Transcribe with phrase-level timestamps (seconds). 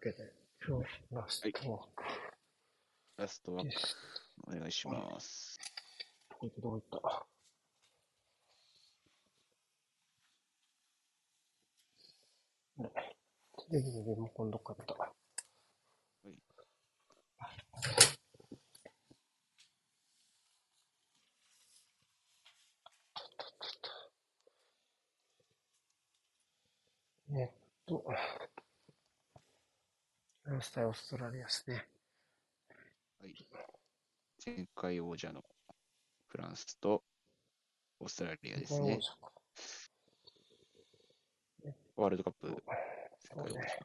[0.00, 0.32] けで、
[0.66, 2.04] 今日ラストワーク
[3.18, 3.76] ラストワーク。
[4.48, 5.58] お願いします。
[6.38, 7.26] これどういった？
[12.82, 12.90] ね、
[13.68, 15.12] テレビのリモコンどっか行った。
[16.24, 16.38] い
[27.32, 27.50] えっ
[27.86, 28.02] と、
[30.50, 31.86] ラスタイオーストラリアですね。
[33.20, 33.34] はい。
[34.44, 35.44] 前回王者の
[36.26, 37.04] フランスと
[38.00, 38.98] オーストラリアですね。
[41.96, 43.52] ワールドカップ世界王者。
[43.52, 43.78] そうね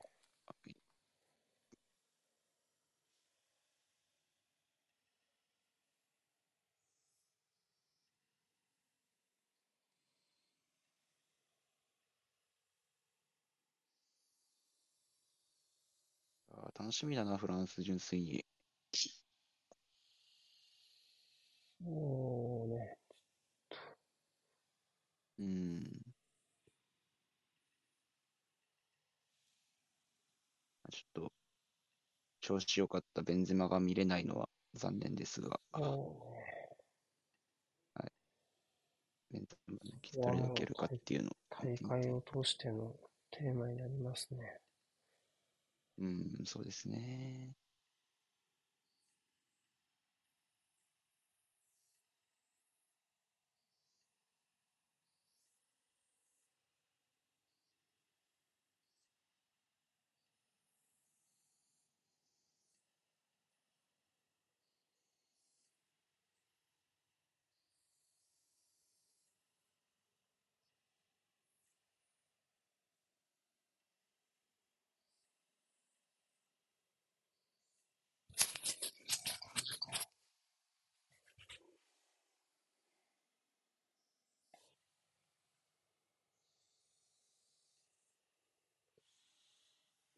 [16.54, 18.45] はい楽しみだな、フランス純粋に。
[21.81, 22.97] もうね、
[25.39, 26.15] うん。
[30.91, 31.33] ちょっと、
[32.39, 36.33] 調子良かったベンゼマが見れないのは残念ですが、も
[39.31, 42.95] ベンゼマのき誰抜けるかっていうのを大会を通しての
[43.31, 44.64] テーマになりますね。
[45.97, 47.55] うん、そうですね。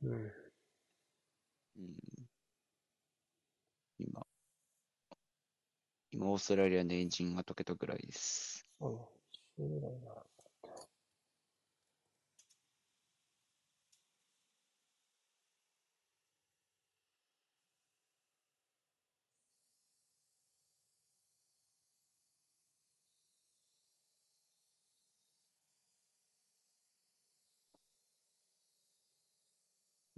[0.02, 0.34] うん。
[1.78, 1.96] うん、
[4.00, 4.26] 今、
[6.12, 8.68] 今、オーストラリアのエンジンが溶けたぐらいです。
[8.80, 9.12] そ
[9.58, 10.37] う、なんだ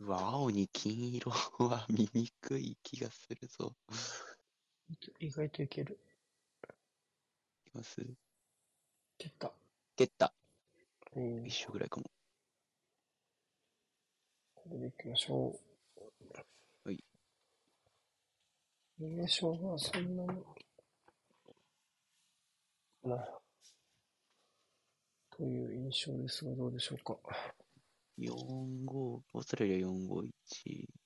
[0.10, 0.18] な。
[0.18, 3.76] うわ、青に金色は見にくい気がするぞ。
[5.20, 6.00] 意外といける。
[7.68, 8.02] いきます
[9.18, 9.54] 蹴った。
[9.96, 10.34] 蹴った。
[11.16, 12.10] いい一緒ぐらいかも。
[14.56, 15.60] これでいきましょ
[16.86, 16.88] う。
[16.88, 17.04] はい。
[19.00, 20.44] 優勝はそんなに、
[23.04, 23.40] な、
[25.30, 27.18] という印象ですが、どうでしょうか。
[28.20, 30.30] 4-5、オーストラリア4-5-1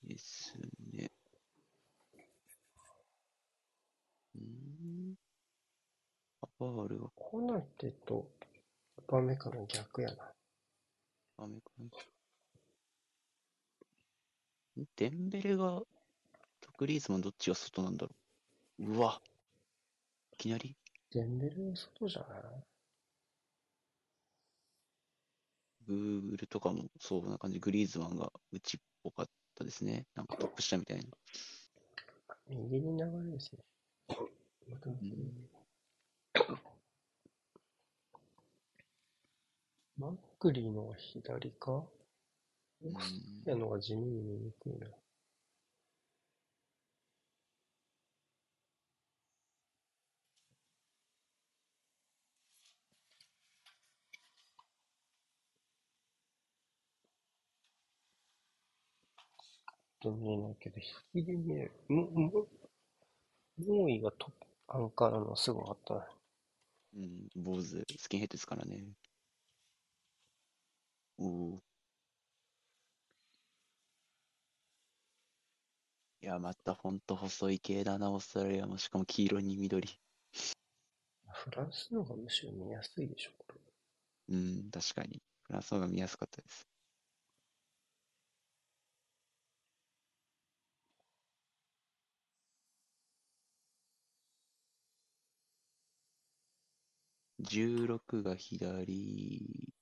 [0.04, 0.54] です
[0.92, 1.12] ね。
[4.36, 5.16] うーん。
[6.42, 8.28] アパールはコナテと
[9.08, 10.34] バメカの逆やな。
[11.38, 11.70] アメリカ
[14.80, 15.82] のデンベレが、
[16.62, 18.16] とグリーズマンどっちが外なんだろ
[18.80, 18.92] う。
[18.92, 19.22] うわ。
[20.34, 20.76] いきなり
[21.12, 22.73] デンベルの外じゃない？
[25.88, 27.60] グーグルとかもそうな感じ。
[27.60, 30.06] グリーズマンが内っぽかったですね。
[30.16, 31.04] なんかトップ下みたいな。
[32.50, 33.64] 右に流れですね。
[34.70, 35.50] またうん
[39.98, 41.72] マックリーのは左か？
[41.72, 41.90] オ
[42.84, 43.14] うんース
[43.46, 44.88] トラリアのが地味に見にくいな。
[60.04, 60.76] と見えないけど、
[61.14, 61.72] 引きで見える。
[61.88, 62.48] も、も、
[63.58, 66.08] モーイがトップ、アンカーなのすごかったな。
[66.96, 68.84] うん、坊主、スキンヘッドですからね。
[71.18, 71.64] おお。
[76.22, 78.78] いや、またほんと細い系だな、オーストラリアも。
[78.78, 79.88] しかも黄色に緑。
[81.28, 83.46] フランスの方がむしろ見やすいでしょ、こ
[84.30, 84.36] れ。
[84.36, 85.22] うん、確かに。
[85.44, 86.73] フランスの方が見やすかったです。
[97.44, 99.74] 16が左、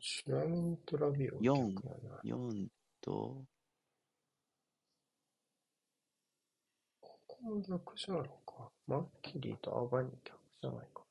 [0.00, 2.20] ちなみにトラビオは四逆やな。
[2.24, 2.68] 4、
[3.02, 3.44] と、
[7.00, 8.70] ここも逆じゃないか。
[8.86, 11.02] マッキリとアバニ逆じゃないか。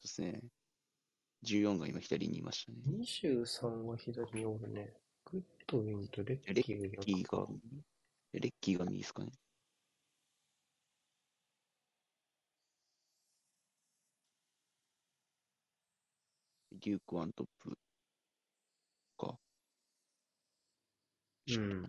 [0.00, 0.42] うですね。
[1.44, 2.78] 14が今左にいましたね。
[2.88, 4.92] 23は左におるね。
[5.24, 7.46] グッドウィンとレッレキーがッキーが
[8.32, 9.32] レッキーが右ですかね。
[16.82, 17.78] デュークワントップ
[19.16, 19.38] か。
[21.46, 21.88] うん。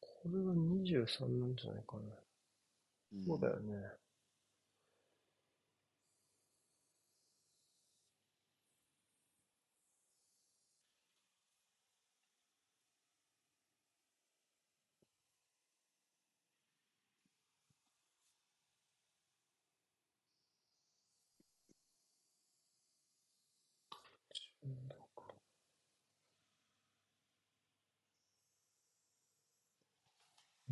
[0.00, 2.02] これが23なんじゃないかな。
[3.12, 3.74] うんそうだよね。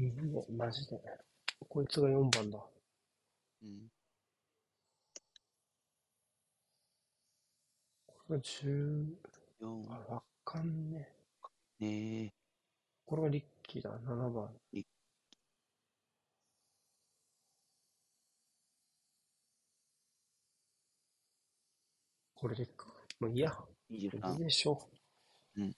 [0.03, 1.01] うん、マジで。
[1.69, 2.59] こいつが4番だ。
[3.63, 3.89] うん。
[8.07, 9.17] これが10、
[9.61, 11.09] 4あ、わかんね
[11.81, 11.85] え。
[11.85, 12.33] ねえ。
[13.07, 14.51] これがリッキーだ、7番。
[14.73, 14.87] リッ
[22.35, 22.87] これでいく。
[23.21, 23.57] もういいや。
[23.89, 24.39] いい23。
[24.39, 24.81] でしょ
[25.57, 25.77] うん。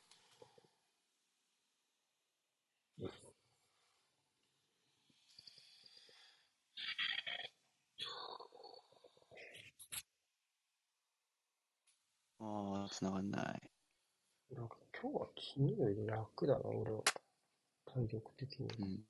[12.44, 13.70] ああ、繋がんない。
[14.55, 17.02] なんか今日は昨日より楽だな、俺は。
[17.87, 18.69] 体力的に。
[18.79, 19.05] うん。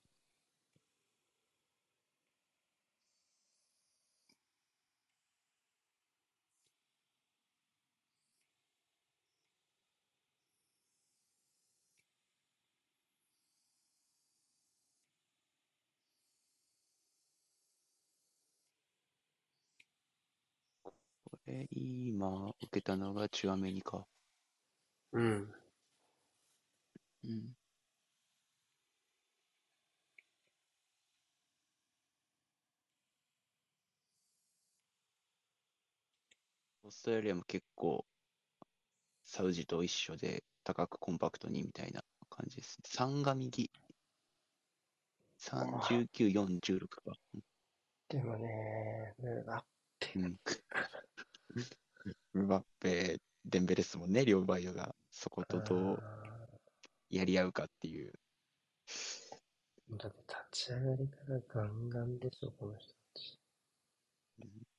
[21.55, 24.07] れ、今、受けたのがチュアメニか。
[25.13, 25.55] うん。
[27.25, 27.57] うん。
[36.83, 38.05] オーストラリアも結構、
[39.25, 42.85] サウジと一緒で、高くコンパクトにみたいな感じですね。
[42.87, 43.71] 3が右。
[45.39, 47.13] 3、19、4、16か。
[48.09, 49.15] でもね、
[49.49, 49.65] あ
[50.17, 50.37] うん。
[52.35, 56.05] ムバッペ、デンベレスもね、両バイオがそことどう
[57.11, 58.13] やり合うかっていう。
[59.91, 63.41] だって立ち上がりからガンガンでしょ、この人たち。
[64.41, 64.74] あ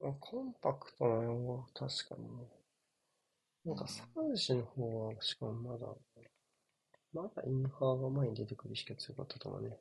[0.00, 2.48] コンパクトな4は確かにね。
[3.64, 5.86] なんかサウジの方は、しかもまだ、
[7.12, 9.78] まだインハーが前に出てくるしか強かったと思うね。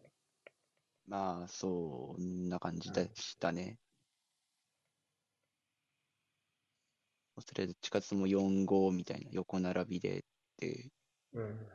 [1.08, 3.80] まあ、そんな感じでしたね。
[7.38, 10.22] オーストラリアどっちかというともう4-5みたいな横並びでっ
[10.58, 10.92] て
[11.34, 11.68] うん。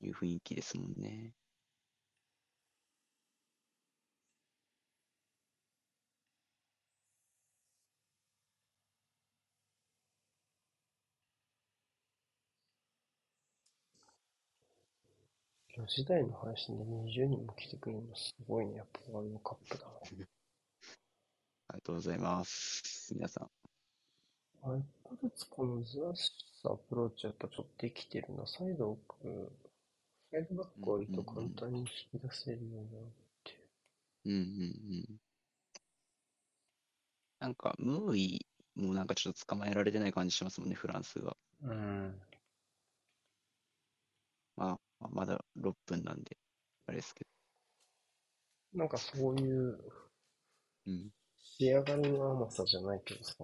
[0.00, 1.34] いう雰囲気ですもんね。
[15.76, 18.76] 4時台の配信で20人も来てくれるのすごいね。
[18.76, 19.92] やっぱワールドカップだな。
[21.68, 23.12] ありがとうございます。
[23.14, 23.50] 皆さん。
[24.62, 28.46] あ一個ずつこのずらしたアプローチやっぱちょっとできてるな。
[28.46, 29.52] サイド奥、
[30.30, 33.10] サイドバック割と簡単に引き出せるようになっ
[33.44, 33.68] てる。
[34.24, 34.42] うんうんう
[35.12, 35.20] ん。
[37.38, 41.36] なんか、ムーイもなんかちょっと捕まえられてない感じしますもんね、フランスが。
[41.60, 42.22] うん。
[44.56, 46.36] まあ、まだ6分なんで、
[46.86, 47.26] あれですけ
[48.72, 49.78] なんかそういう
[50.86, 50.92] ど。
[50.92, 51.10] うん。
[51.58, 53.34] 仕上がりの甘さじゃないけどさ、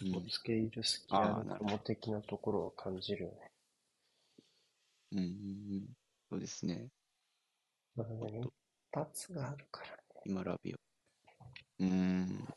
[0.00, 3.52] うんつけ入る隙ああーなるるかも的なところを感じるよね。
[5.12, 5.26] うんうんう
[5.80, 5.86] ん。
[6.30, 6.88] そうですね。
[7.96, 8.50] まあね、一
[8.92, 10.22] 発があるからね。
[10.24, 10.78] 今、ラビオ。
[11.80, 12.48] うーん。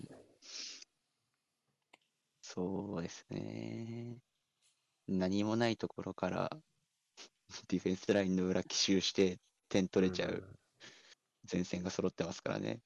[2.42, 4.18] そうですね。
[5.08, 6.50] 何もないところから
[7.68, 9.40] ディフェンスラインの裏奇襲して
[9.70, 10.44] 点取れちゃう
[11.52, 12.80] 前線が揃ってますからね。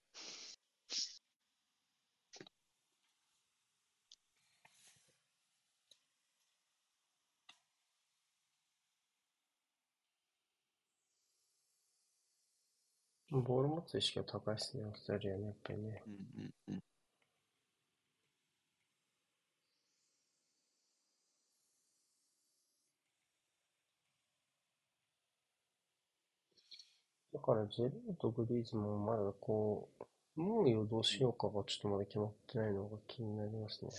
[13.32, 16.02] ボール持つ意識が高いですね、オーストラリアね、やっぱりね。
[16.08, 16.95] うんうんうん。
[27.36, 29.90] だから、ジェルーとグリーズもまだこ
[30.38, 33.92] う、もうをどうしようかがちょっとまだ決まってないのが気になりますね。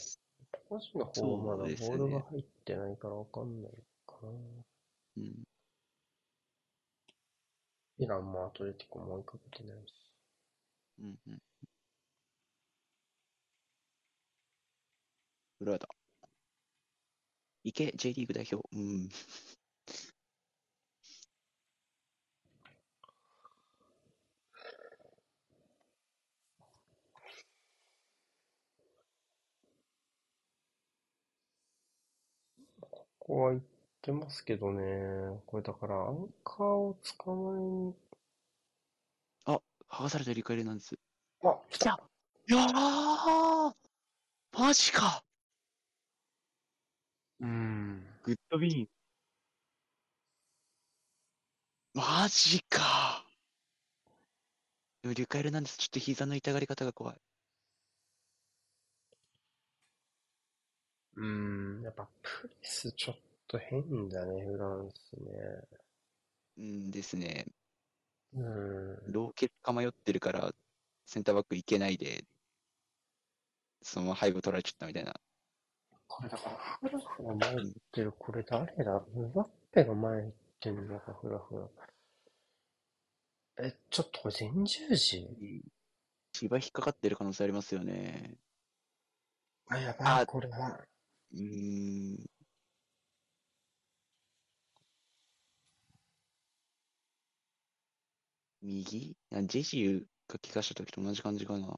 [0.71, 3.73] 個人の方はまだボールが入ってないからわかんない
[4.07, 4.29] かな。
[5.19, 5.45] うん、
[7.99, 9.93] イランもアトレティコも追いかけてないし。
[10.99, 11.39] うん、うん。
[15.61, 15.87] ブラだ。
[17.65, 18.67] いけ、J リーグ代表。
[18.73, 19.09] うん。
[33.27, 33.61] ここは行っ
[34.03, 35.41] てますけどね。
[35.47, 37.95] これだから、アンカーを捕まえに、
[39.47, 40.97] あ、剥がされたリカエルなんです。
[41.43, 42.01] あ、来た
[42.49, 43.75] いやー
[44.57, 45.25] マジか
[47.41, 48.07] うん。
[48.23, 48.89] グッドビーン。
[51.95, 53.25] マジか
[55.03, 55.79] でもリカエルなんです。
[55.79, 57.26] ちょっと膝の痛がり方が怖い。
[61.17, 61.83] うん。
[61.83, 63.17] やっぱプレスちょっ
[63.49, 65.29] と変だね、フランスね。
[66.59, 67.47] うんですね。
[68.35, 69.13] うん。
[69.13, 70.53] ローケツか迷ってるから、
[71.07, 72.25] センターバックいけないで、
[73.83, 75.15] そのまま背後取られちゃったみたいな。
[76.09, 79.03] これだから、フラフラ前行ってる、これ誰だ？
[79.15, 81.71] ムバッペが前行ってんのか、フラフ
[83.59, 83.67] ラ。
[83.67, 85.29] え、ちょっとこれ前十字？
[86.33, 88.35] 芝引っかかってる可能性ありますよね。
[89.69, 90.81] あ、やばあい、これは。
[91.33, 92.27] うーん。
[98.63, 99.17] 右？
[99.33, 101.77] あジェシーが怪我した時と同じ感じかな。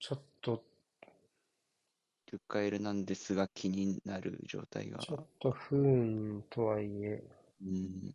[0.00, 0.64] ちょっと、
[2.32, 4.98] リュカエルなんですが気になる状態が。
[4.98, 7.22] ちょっと不運とはいえ、
[7.62, 8.14] うん。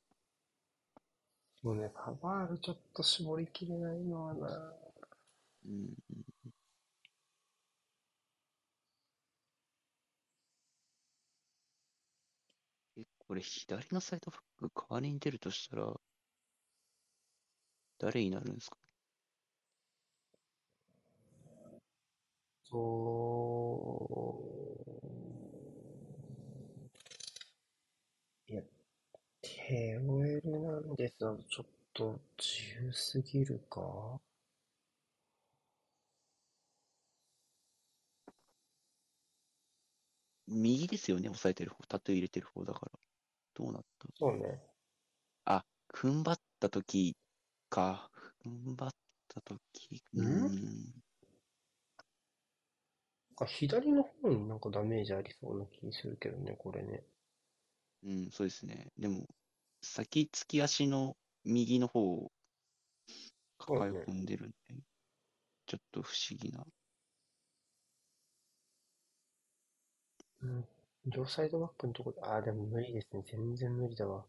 [1.66, 4.74] もうね、パワールちょっと絞りきれないのはな。
[5.66, 5.96] うん。
[12.98, 15.94] え、これ左のサイドバック代わりに出るとしたら、
[17.98, 18.78] 誰になるんですか？
[22.70, 22.78] そ
[28.50, 28.52] う。
[28.52, 28.62] いや、
[29.68, 34.20] テオエルなんですが、ちょっと自由すぎるか？
[40.48, 42.92] 右ですよね、押さえてる方、タトゥー入れてる方だから。
[43.56, 44.08] どうなった？
[44.20, 44.62] そうね。
[45.46, 47.16] あ、踏ん張った時
[47.72, 48.12] か。
[48.46, 48.92] 踏ん張っ
[49.28, 50.04] た時。
[50.14, 50.26] うーん。
[50.28, 50.50] な
[53.34, 57.02] んか左の方になんかダメージありそうな気するけどね、これね。
[58.04, 58.92] うん、そうですね。
[59.00, 59.26] でも、
[59.88, 62.32] 先突き足の右の方を
[63.60, 64.76] 抱え込んでるんで、
[65.68, 66.66] ちょっと不思議な。
[70.42, 70.66] うん。
[71.06, 73.24] 両サイドバックのところ、ああ、でも無理ですね。
[73.28, 74.26] 全然無理だわ。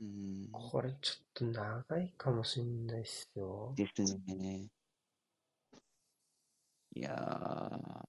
[0.00, 0.48] うん。
[0.52, 3.72] これちょっと長いかもしんないっすよ。
[3.76, 4.68] ですね。
[6.96, 8.06] いやー、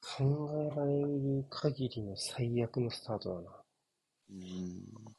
[0.00, 3.65] 考えられる限りの最悪のスタートだな。
[4.30, 5.15] う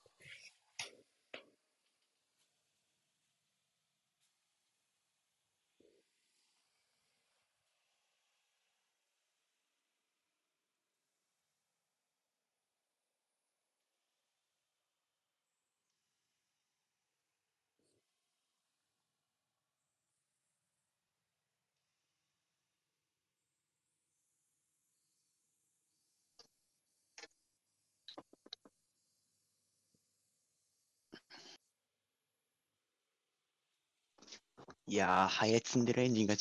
[34.88, 36.39] いやー、ハエ積んでるエンジンが違う。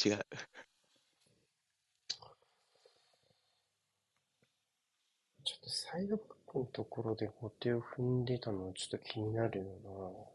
[5.45, 10.33] ちょっとサイドバックのところで後手を踏んでたのはちょっと気になるよ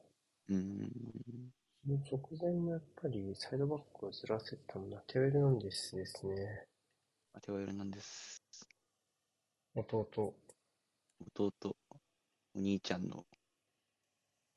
[0.50, 0.80] うん。
[0.80, 1.52] な。
[1.84, 6.68] その直前もやっぱりサイドバックをずらせたのはテオエルナンデスですね。
[7.34, 8.44] マテオ・エルナンデス。
[9.76, 10.36] 弟。
[11.36, 11.76] 弟、
[12.56, 13.26] お兄ちゃんの、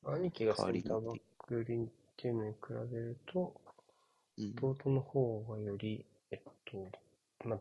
[0.03, 2.57] 兄貴がセ代わりにンターバック輪っていうのに比
[2.91, 3.53] べると、
[4.37, 6.91] うん、弟の方がより、えっと、
[7.47, 7.59] まあ、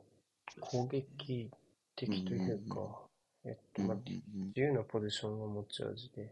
[0.61, 1.50] 攻撃
[1.96, 3.06] 的というか、
[3.44, 4.23] えっと、うんま自
[4.54, 6.28] 由なポジションが持ち味で、っ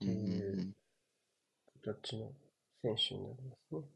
[0.00, 0.74] ていううん。
[1.82, 2.32] 形の
[2.82, 3.93] 選手になりますね。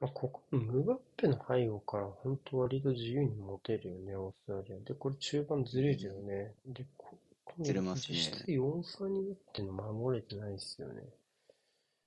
[0.00, 4.78] まあ、ここ、ムバッペの背後から本当割と自由に持てるよね、オーストラリア。
[4.80, 6.54] で、これ中盤ずれるよね。
[6.66, 11.02] で、ここずれますね実質4-3になってんの守れてないですよね。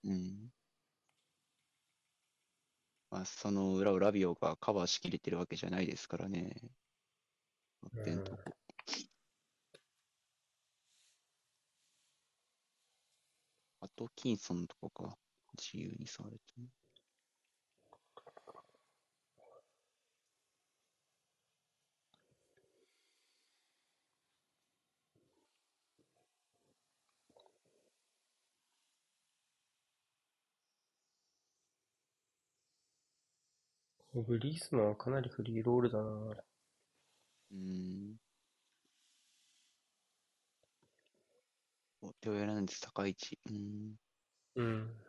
[0.03, 0.51] うん。
[3.09, 6.55] まあ、その裏をラビオがカバーしきれてるわけじゃないですからね。
[6.61, 6.69] うん
[8.03, 8.37] 点とこ
[13.81, 15.17] あと、キンソンとかか。
[15.57, 16.67] 自由に触れてね。
[34.13, 36.43] グリースマンはかなりフリーロールだな。
[37.51, 38.19] うん。
[42.01, 43.39] お手をやらないんです、高い位置。
[43.49, 43.95] うん。
[44.55, 45.08] うん。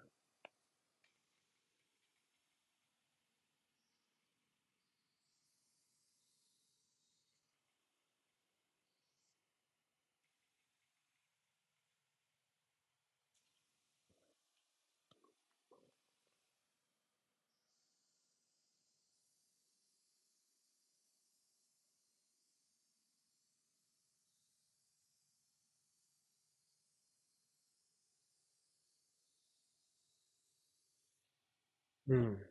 [32.09, 32.47] うん。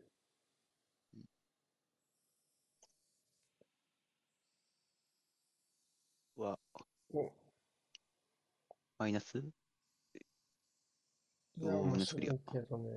[6.37, 6.57] は、
[7.13, 7.29] お、
[8.97, 9.37] マイナス？
[9.37, 9.41] い
[11.65, 12.89] や、おー面ナイスクリア白いけどね。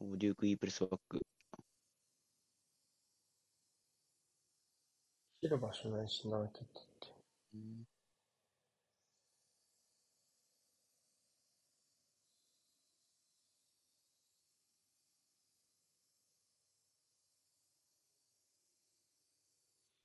[0.00, 1.20] おデューク・イープレスバック。
[5.40, 6.64] 切る場所ないしな、蹴ってっ
[7.00, 7.08] て。
[7.54, 7.86] うん。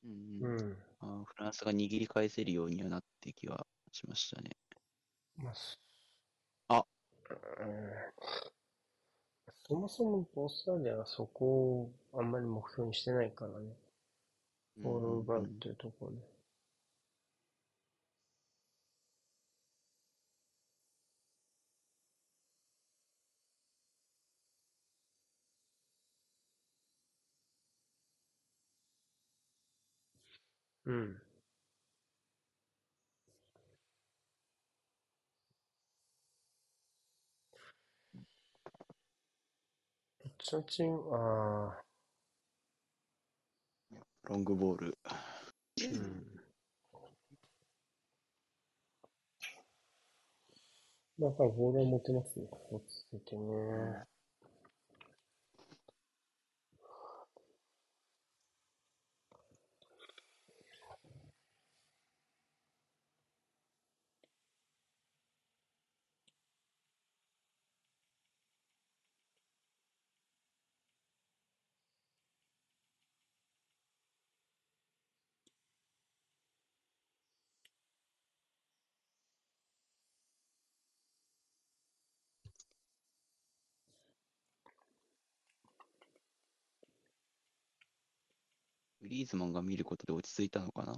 [0.04, 0.78] うん。
[1.00, 4.52] あーフランスが握り返せるようにはなって気はしましたね。
[5.38, 5.54] ま
[6.70, 6.86] あ、
[7.60, 8.14] うん
[9.68, 11.46] そもそもオーストラリアはそこ
[11.84, 13.76] をあんまり目標にしてないからね。
[14.78, 16.33] ボールを奪うっていうところで。
[30.86, 31.22] うん。
[40.44, 41.82] ちのチーム、あ
[44.26, 44.98] ロングボール。
[45.06, 45.16] あ、
[45.80, 46.26] うん。
[51.20, 52.48] だからボールは持てますね。
[52.72, 54.13] 落ち着いてね。
[89.14, 90.94] リーズマンが見ることで落ち着いたのかな？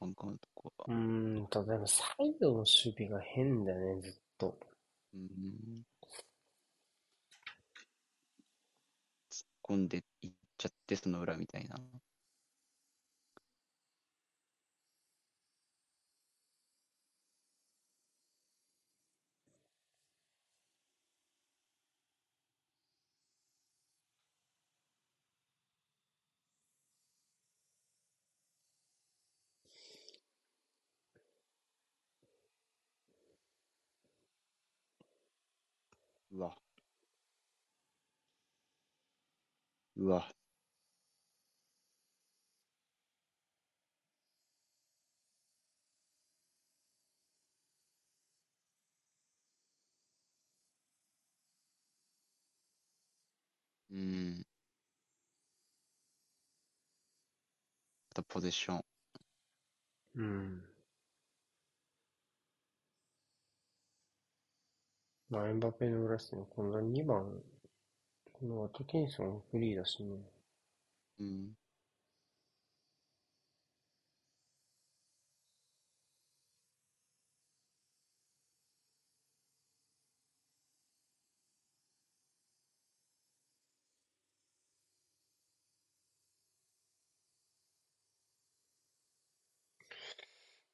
[0.00, 0.86] アンカーのとこは。
[0.88, 4.58] うーん、ただでもサイドの守備が変だね、ずっと。
[5.14, 5.84] うん。
[9.30, 11.76] 突っ込んでいっちゃって、その裏みたいな。
[36.34, 36.54] うわ。
[39.96, 40.28] うわ。
[53.90, 54.44] うん。
[58.10, 58.84] あとポゼッション。
[60.16, 60.73] うん。
[65.34, 66.46] まあ、エンバペの裏ですね。
[66.54, 67.42] この2番、
[68.32, 70.16] このアトキンソンフリーだしね。
[71.20, 71.56] うん。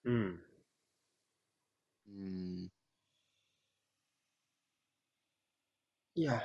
[0.04, 0.40] うん。
[2.08, 2.49] うーん。
[6.20, 6.42] いや、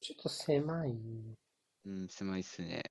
[0.00, 0.98] ちょっと狭い。
[1.84, 2.82] うん、狭いっすね。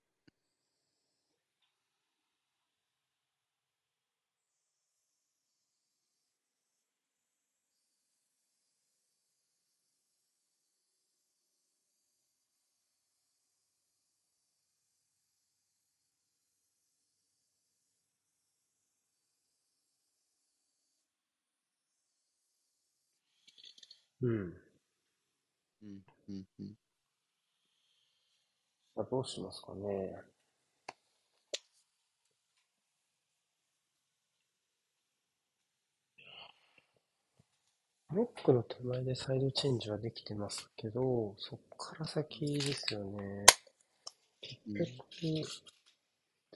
[24.21, 24.53] うん。
[25.81, 26.77] うん、うん、うん。
[28.95, 30.21] さあ、どうしますかね。
[38.13, 43.45] ロックの手前でサイドチェンジはできてますけど、そっから先ですよね。
[44.67, 45.49] うん結局、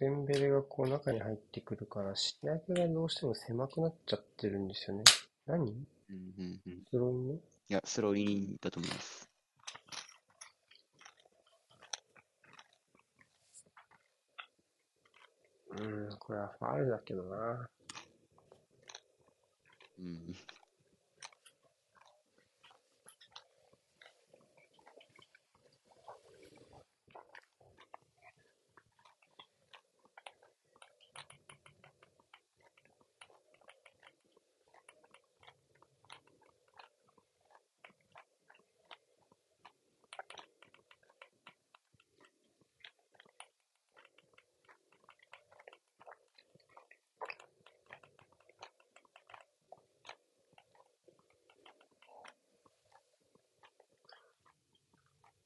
[0.01, 5.05] デンベレがこう中に入ってくるから、仕上げがどうしても狭くなっちゃってるんですよね。
[5.45, 5.87] 何？
[6.11, 6.73] うん、うん、うん。
[6.73, 9.29] いスローインねや、スローインだと思います。
[15.71, 17.69] うん、これはファールだけどな。
[19.99, 20.35] うん。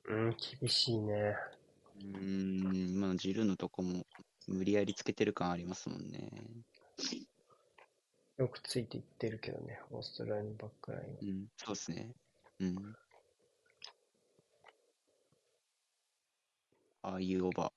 [0.08, 1.36] うん、厳しいね。
[1.98, 4.06] うーん、今のジルーのとこも
[4.48, 6.30] 無理やりつけてる感ありますもんね。
[8.38, 11.10] よくついていってるけどね、オーストラリアのバックラインは。
[11.22, 12.12] うん、そうっすね。
[12.60, 12.76] うん。
[17.02, 17.72] ああいうオーバ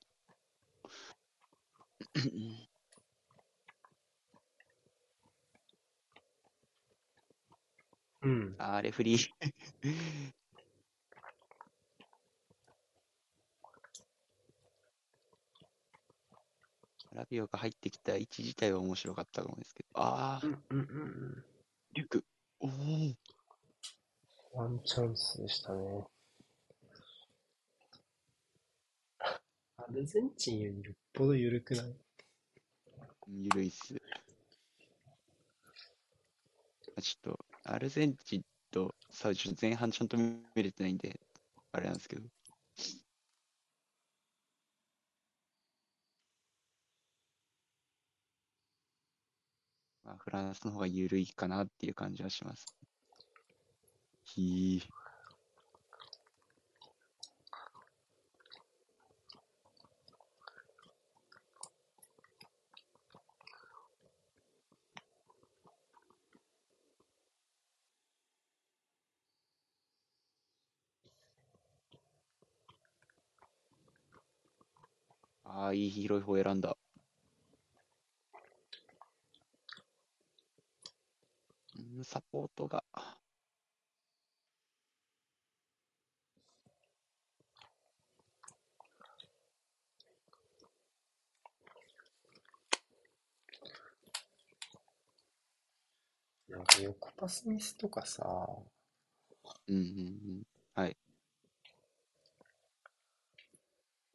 [8.21, 8.55] うん。
[8.57, 9.29] あー、レフリー。
[17.13, 19.89] ラビオが入ってきた位置自体は面白かったと思うんですけど。
[19.95, 21.45] あー、うんうんうん
[21.93, 22.25] リュック。
[22.59, 23.34] おー。
[24.55, 24.61] うん。
[24.61, 26.03] ワンチャンスでしたね。
[29.77, 31.95] アルゼンチンよりよっぽど緩くない？
[33.27, 33.95] ゆるいっす。
[36.97, 38.41] あちょっと、アルゼンチン
[38.71, 41.19] とサウジ、前半ちゃんと見れてないんで、
[41.71, 42.23] あれなんですけど。
[50.03, 52.74] まあ、フランスの方が緩いかなっていう感じはします。
[54.25, 55.05] ひー。
[75.45, 76.75] ああ、いい広い方選んだ。
[82.03, 82.83] サポートが。
[96.49, 96.65] なん
[97.27, 98.63] か横パスミスとかさ、
[99.67, 99.81] うんうんう
[100.41, 100.43] ん。
[100.75, 100.97] はい。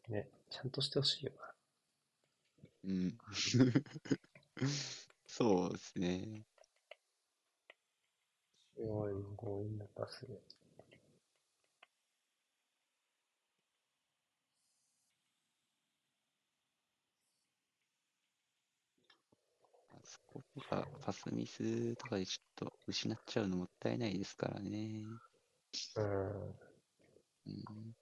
[0.08, 1.54] ね、ちゃんとしてほしいよな。
[2.84, 3.18] うん。
[5.26, 6.44] そうですね。
[8.74, 10.40] すごい強引なパスで。
[20.60, 25.04] そこがパスミスとかでちょっと失っちゃうのもったいないですからね。
[25.96, 26.60] うん。
[27.46, 27.96] うん。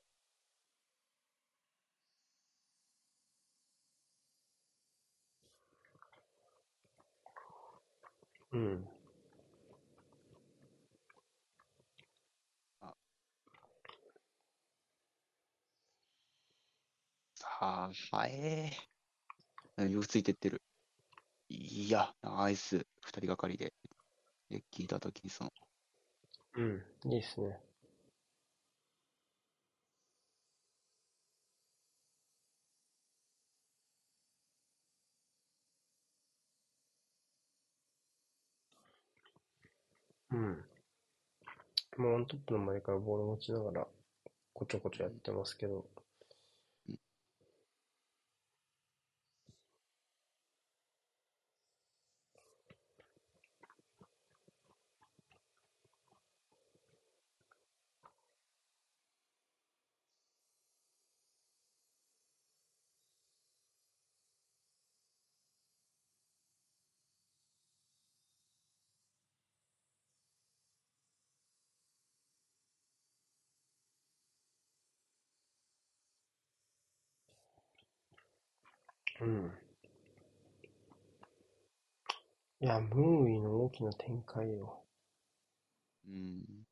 [8.52, 8.84] うん。
[12.80, 12.94] は
[17.40, 19.88] あ、はえー。
[19.88, 20.62] よくついてってる。
[21.50, 22.86] いや、ナイス。
[23.00, 23.72] 二人がかりで。
[24.50, 25.50] レッキーとアトキンソン。
[26.56, 26.84] うん。
[27.12, 27.60] いいっすね。
[40.30, 40.64] うん。
[41.96, 43.86] もうワントップの前からボール持ちながら、
[44.52, 45.86] こちょこちょやってますけど、
[79.20, 79.52] うん。
[82.60, 84.82] いや、ムーイの大きな展開よ。
[86.06, 86.66] うん。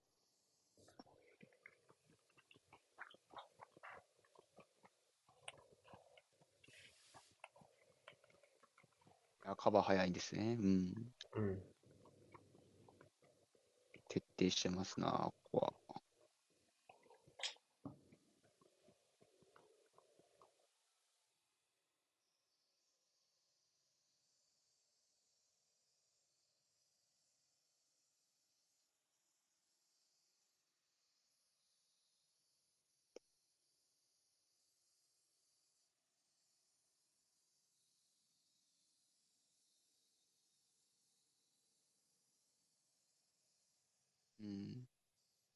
[9.44, 10.56] あカバー早いんですね。
[10.60, 11.12] うん。
[11.34, 11.62] うん。
[14.08, 15.85] 徹底してますな、ここは。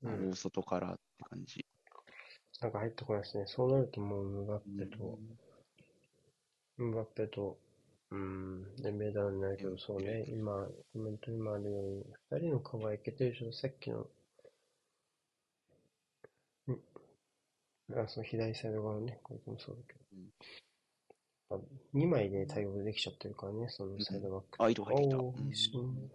[0.02, 0.30] うん。
[0.30, 1.64] 大外からって感じ。
[2.60, 3.44] なんか入ってこないですね。
[3.46, 5.18] そうなるともうムバッペと、
[6.76, 7.58] ムバッペと、
[8.10, 14.06] うん、デンベーダーになるけど、そうね、今、コメントにもあるように、二人のカバーいけてるでしょ、さっきの、
[16.66, 16.78] うん、
[17.98, 21.58] あ、その左サイド側のね、これもそうだけど、あ
[21.94, 24.62] 2枚で対応できちゃってるからね、そのサイドバック。
[24.62, 26.10] あ、糸入ってきたいいシーン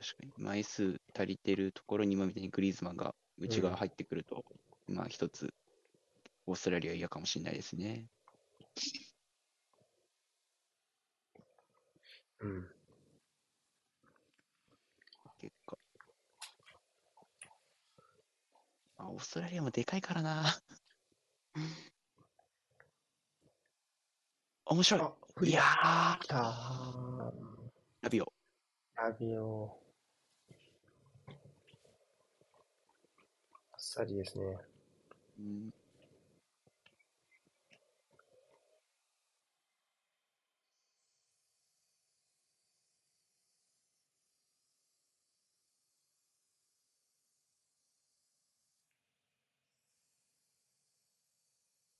[0.00, 0.32] 確かに。
[0.38, 4.44] 枚数足りてるところに今みたいにグリーズマンが内側入ってくると、
[4.88, 5.52] まあ一つ、
[6.46, 8.08] オーストラリアは嫌かもしれないですね。
[12.40, 12.66] うん。
[15.38, 15.78] 結果。
[18.96, 20.44] まあ、オーストラリアもでかいからな。
[24.64, 25.50] 面白い。
[25.50, 26.34] いやー。
[28.00, 28.32] ラビオ。
[28.96, 29.78] ラビオ。
[33.72, 34.56] あっさりですね。
[35.40, 35.70] うん、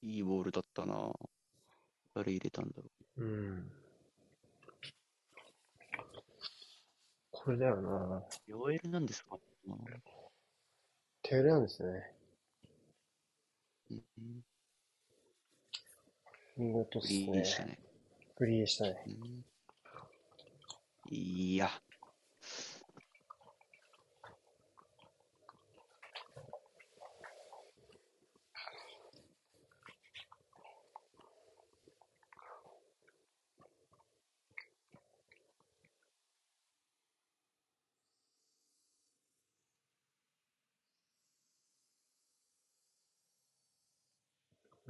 [0.03, 1.11] いいボールだったな。
[2.14, 2.85] 誰入れたんだろ
[3.16, 3.72] うん。
[7.33, 8.18] これだよな。
[8.18, 8.29] う。
[8.46, 9.37] ヨエルなんですか？
[11.22, 12.12] 手売れなんですね。
[16.56, 17.44] 見事っフすねリーで。
[17.44, 17.78] したね。
[18.37, 18.96] フリーでしたね。
[19.06, 19.44] うん
[21.11, 21.70] いや。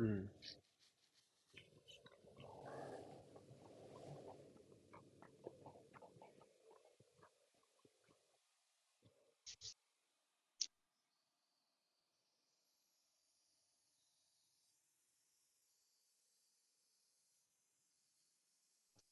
[0.00, 0.30] うん。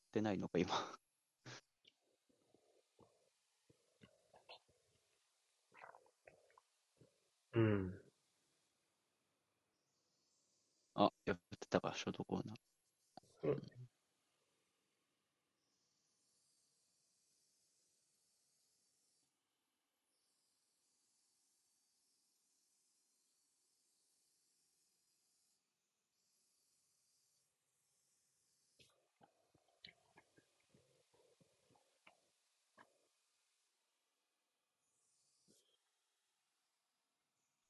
[0.08, 0.74] っないのか、今
[7.52, 7.97] うん。
[10.98, 12.56] あ、やってたか、ショートコーナー。
[13.44, 13.62] うん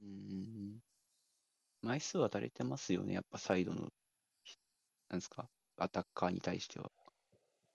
[0.00, 0.80] うん。
[1.82, 3.88] 枚数は足りてますよね、やっぱサイドの、
[5.08, 6.90] なんですか、アタッカーに対しては。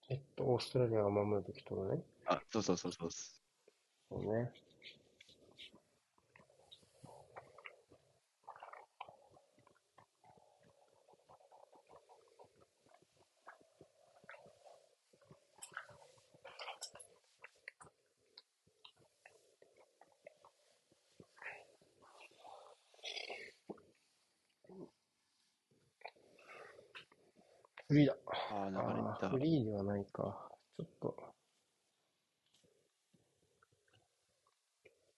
[0.10, 2.02] えっと、オーストラリアが守るべきとこね。
[2.26, 3.10] あ、そうそうそうそう。
[3.12, 3.38] そ
[4.12, 4.52] うね。
[27.94, 28.16] フリーだ。
[28.52, 29.30] ああ、流れた。
[29.30, 30.50] フリーではないか。
[30.78, 31.16] ちょっと。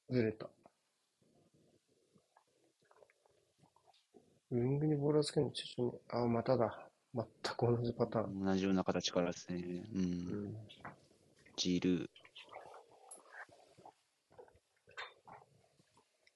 [0.09, 0.49] ずれた。
[4.51, 5.93] ウィングにボールをつけるの中心に。
[6.09, 6.89] ああ、まただ。
[7.13, 8.43] 全く同じパターン。
[8.43, 9.85] 同じような形からですね。
[9.93, 9.97] う。
[9.97, 10.03] うん
[10.49, 10.55] ん。
[11.55, 12.09] ジルー。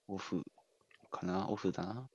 [0.08, 0.42] オフ
[1.12, 1.50] かな？
[1.50, 2.10] オフだな？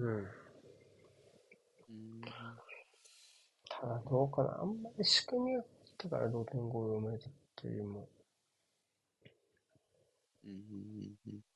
[0.00, 0.16] うん。
[0.16, 2.20] うん。
[3.70, 4.60] ただどうかな。
[4.60, 8.08] あんまり仕組みがあったから同点ゴールを生まれたっていうよりも。
[10.44, 10.58] うんうん
[11.28, 11.49] うんうん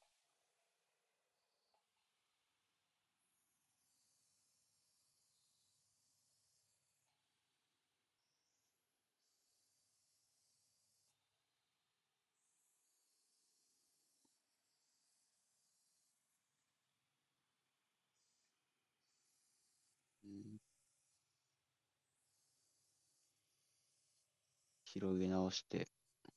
[24.95, 25.89] 広げ直して、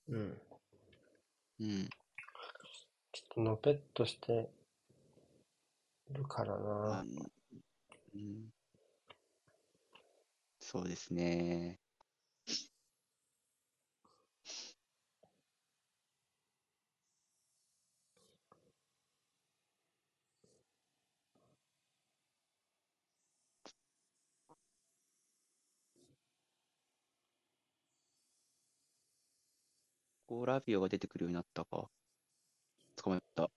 [0.10, 0.42] うん。
[1.60, 1.90] うん。
[3.12, 4.50] ちょっとのぺっとして
[6.12, 7.06] るからあな。
[8.16, 8.50] うん、
[10.60, 11.80] そうですね。
[30.28, 31.90] こうラビオが出てくるようになったか。
[32.98, 33.50] 捕まえた。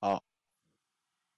[0.00, 0.22] あ、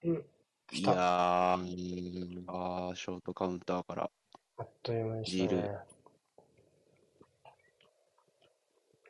[0.03, 0.25] うん。
[0.71, 0.81] い。
[0.83, 4.09] やー、あーショートカウンターから。
[4.57, 5.63] あっという間でしたジルね。
[5.63, 5.65] い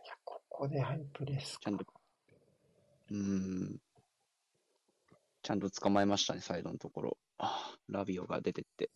[0.07, 1.61] や、ここでハイプレスか。
[1.65, 1.85] ちゃんと、
[3.11, 3.81] うーん、
[5.43, 7.17] ちゃんと捕まえましたね、サイドのところ。
[7.87, 8.89] ラビオが出てって。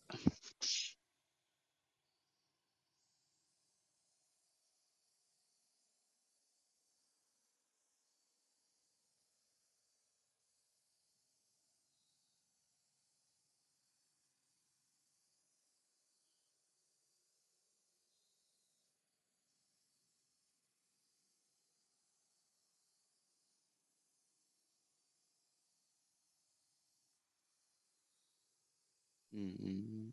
[29.36, 30.10] うんうん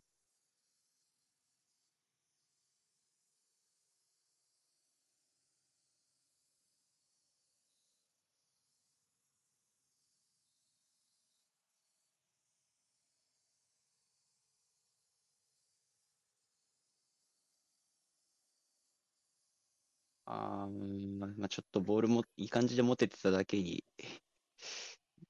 [20.26, 23.84] あーまあ、ちょっとボールもいい感じで持ててただけに、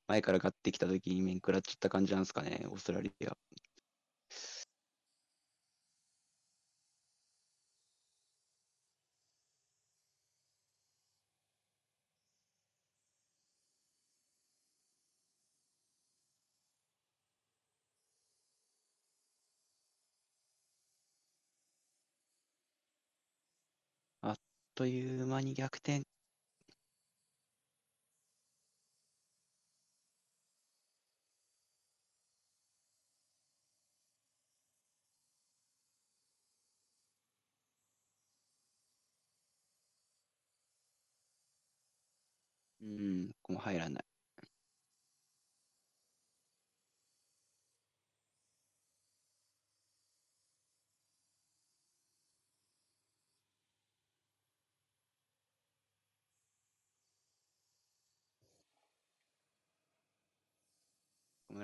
[0.09, 3.36] 前からガッてきた時に面食らっちゃった感じなんですかね、オーストラリア。
[24.76, 26.04] という間に逆転。
[42.82, 44.04] うん、ここも入らない。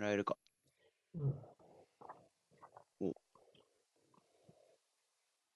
[0.00, 0.36] められるか。
[1.14, 3.12] うん。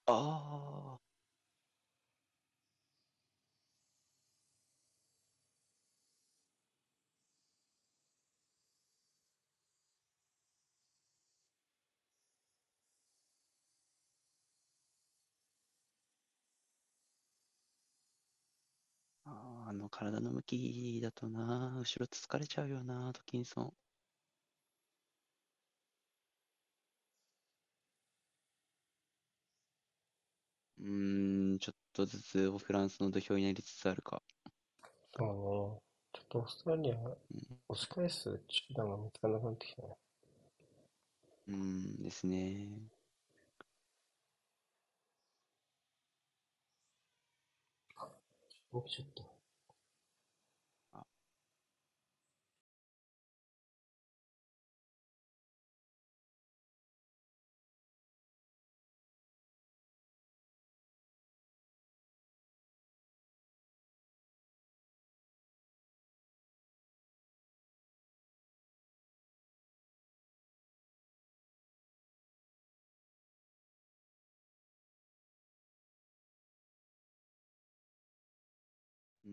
[0.06, 1.14] ああ。
[19.26, 23.74] あーあの体の向きだとな、後ろつつかれちゃうよな、トキンソン。
[30.84, 34.22] うーん、ちょっとずつフランスの土俵になりつつあるか。
[35.16, 35.80] そうね。
[36.12, 39.96] ちょっとオーストラリア、うん、押し返す手段が見つからなくなってきたね。
[41.48, 42.68] うーんですね。
[48.84, 49.33] 起きちゃった。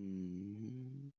[0.02, 1.12] うーん。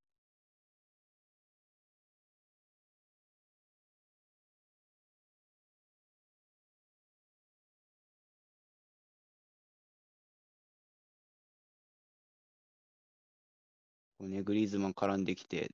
[14.19, 15.71] こうね、グリーズマン絡んできて、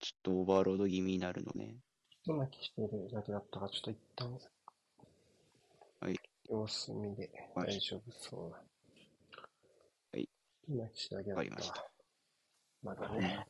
[0.00, 1.76] ちょっとオーバーロード気味になるのね。
[2.24, 4.38] 一巻きしてるだけだったから、ちょっと一旦、
[6.00, 6.18] はい。
[6.50, 8.56] 様子見ではい大丈夫そうな。
[10.12, 10.28] はい。
[10.68, 11.93] 一巻きしただけだっわかりましたわ。
[12.84, 13.46] まだね。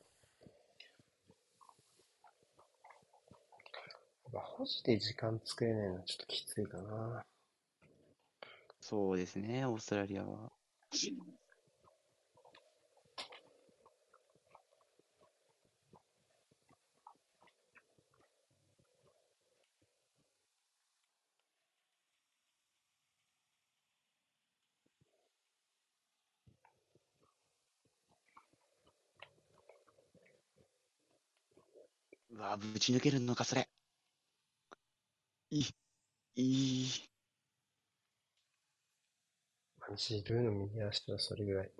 [4.32, 7.24] まあ、保持で時間作れないのはちょっときついかな。
[8.80, 10.52] そうですね、オーストラリアは。
[32.34, 33.66] うわ、ぶち抜けるのか、それ。
[35.50, 35.64] いい、
[36.36, 36.88] いい。
[39.78, 41.70] まあジルーの右足はそれぐらい。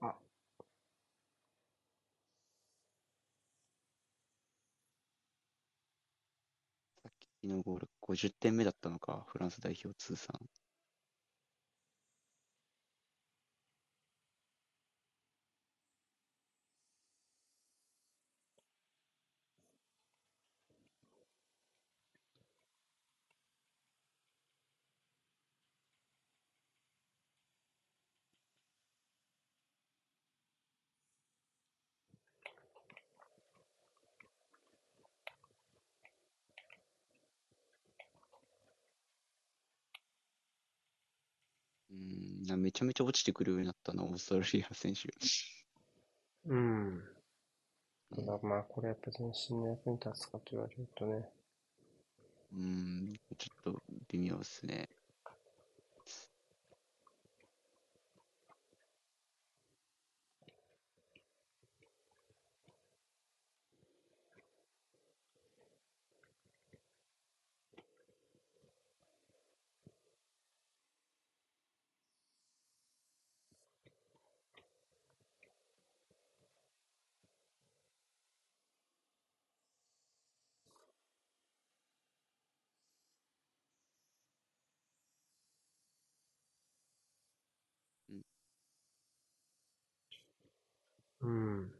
[0.00, 0.14] あ、
[7.02, 10.28] さっきのゴール50点目だったのか、フランス代表通算。
[42.64, 45.08] めちゃめちゃ落ちてくるようになったな、オーストラリア選手。
[46.46, 47.02] うん。
[48.16, 51.28] たうんだまあ、これやっぱ全身の役に立つかと言われるとね。
[52.52, 54.88] うーん、ちょっと微妙ですね。
[91.24, 91.70] うん。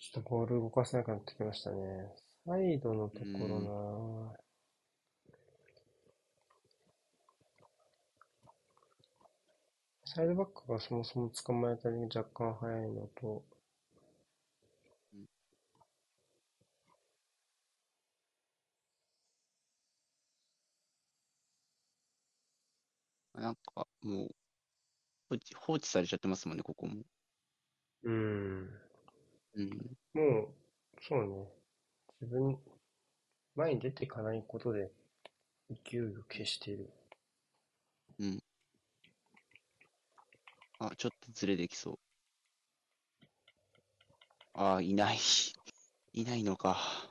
[0.00, 2.12] ちょっとボール動かせなくなってきましたね。
[2.44, 4.36] サイドのところな
[10.04, 13.42] サイドバックがそもそも捕まえたり若干早いのと、
[23.34, 24.34] なんか、もう、
[25.30, 27.04] 放置放置されちゃってますもんね、ここも。
[28.02, 28.68] うん。
[29.54, 29.96] うん。
[30.12, 30.54] もう、
[31.00, 31.48] そうね。
[32.20, 32.58] 自分、
[33.54, 34.90] 前に出ていかないことで
[35.70, 36.90] 勢いを消している。
[38.18, 38.42] うん。
[40.80, 41.98] あ、ちょっとずれできそう。
[44.54, 45.18] ああ、いない。
[46.12, 47.09] いないのか。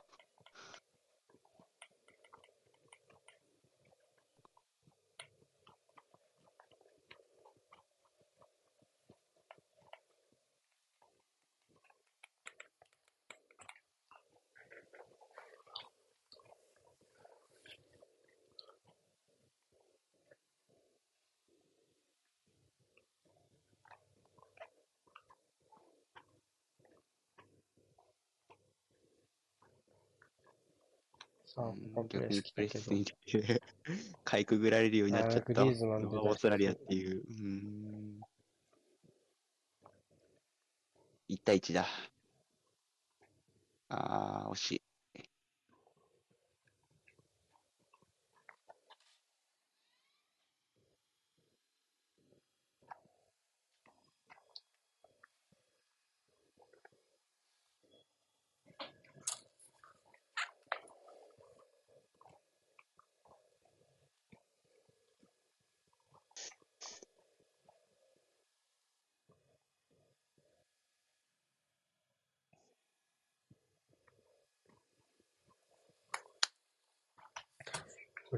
[32.08, 32.92] さあ、うんここプレス来たけど
[34.24, 37.20] かいくぐられるようになっちゃったオーストラリアっていう。
[37.20, 38.20] うーん。
[41.28, 41.86] 1対1だ。
[43.88, 44.82] ああ、惜しい。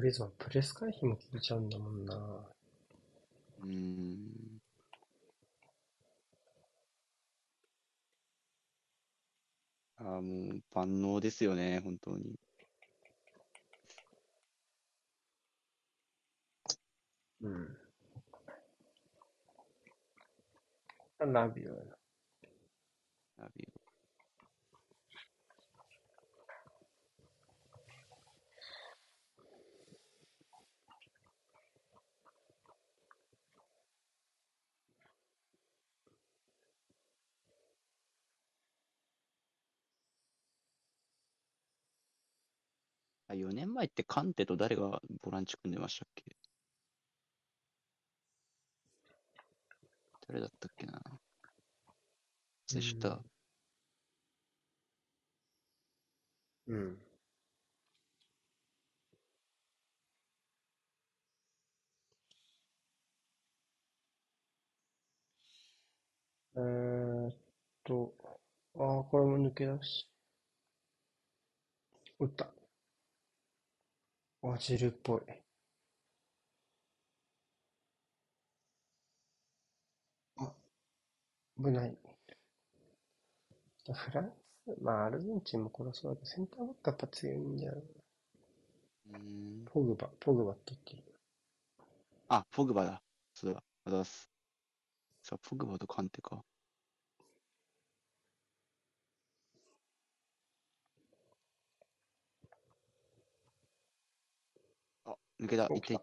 [0.02, 2.16] グリーズマンプレス回避も効いちゃうんだもんな。
[3.62, 4.60] うーん。
[9.98, 12.34] ああ、もう万能ですよね、本当に。
[17.42, 17.78] うん。
[21.32, 21.96] ラビオやな。
[23.38, 23.71] ラビオ
[43.32, 46.36] あ、4年前ってカンテと誰がボランチ組んでましたっけ？
[50.28, 51.00] 誰だったっけな？
[52.72, 53.22] でした。
[56.66, 56.98] うん。
[66.54, 67.36] えーっ
[67.84, 68.14] と、
[68.76, 70.06] ああ、これも抜け出し。
[72.18, 72.61] 打った。
[74.42, 75.22] あ、ジルっぽい。
[80.36, 80.52] あ、
[81.56, 81.96] 危ない。
[83.92, 84.32] フラン
[84.64, 87.80] ス、まあアルゼンチンもこれはそうだけど、センターバックやっぱ強いんだよな。
[89.10, 89.64] うーん。
[89.72, 91.02] ポグバ、ポグバって言ってる。
[92.28, 93.02] あ、ポグバだ。
[93.34, 93.62] そうだ。
[93.84, 94.28] あざっす。
[95.22, 96.44] さあ、ポグバとカンテか。
[105.04, 105.66] あ、抜けた。
[105.70, 106.00] おいった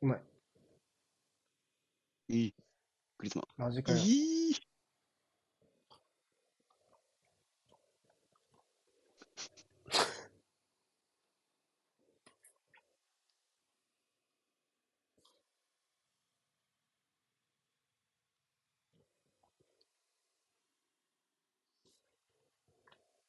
[0.00, 0.22] うまい。
[2.28, 2.54] いい。
[3.18, 3.98] クリスママジかよ。
[3.98, 4.54] いい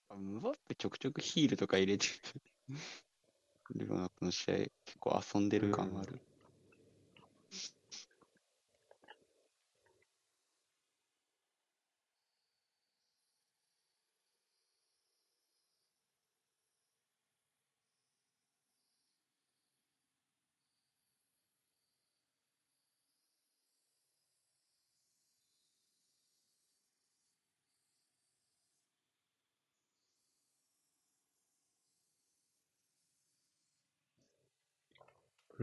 [0.10, 2.14] あムバッペちょくちょくヒールとか入れてる
[3.80, 4.56] ようなこの試合、
[4.86, 6.20] 結構遊んでる感がある。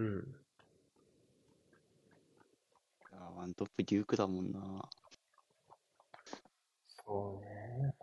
[0.01, 0.35] うん。
[3.37, 4.89] ワントップデュークだもんな。
[7.05, 7.95] そうね。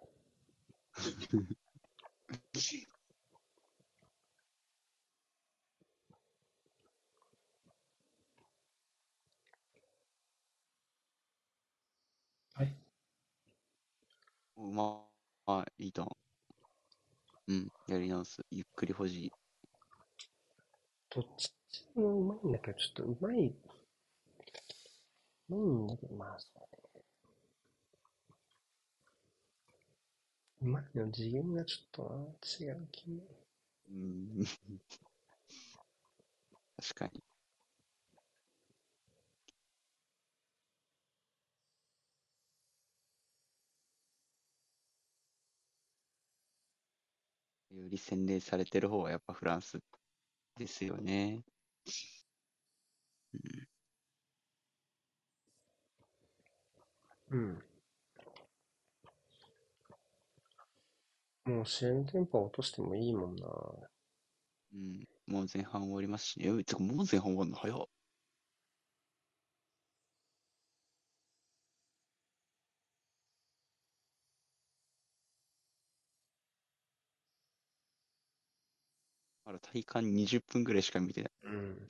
[12.53, 12.77] はい。
[14.55, 15.03] ま
[15.47, 16.17] あ、いいと思
[17.47, 17.53] う。
[17.53, 18.45] うん、やり直す。
[18.51, 19.31] ゆっくり保持。
[21.09, 21.56] どっち
[21.95, 23.53] もうまいんだけど、ちょっとうまい。
[25.49, 27.03] うまいんだけど、まあそうね。
[30.61, 32.03] うまいの次元がちょっと
[32.61, 33.23] な、違う気も。
[33.89, 34.45] うん。
[36.77, 37.23] 確かに。
[47.71, 49.79] より洗練されてる方はやっぱフランス
[50.57, 51.43] ですよね。
[57.31, 57.63] うん。
[61.45, 63.47] もう試合のテンポ落としてもいいもんな。
[64.73, 65.07] うん。
[65.27, 66.47] もう前半終わりますしね。
[66.59, 67.96] え、てかもう前半終わるの早っ。
[79.47, 81.31] まだ体感20分ぐらいしか見てない。
[81.43, 81.87] うん。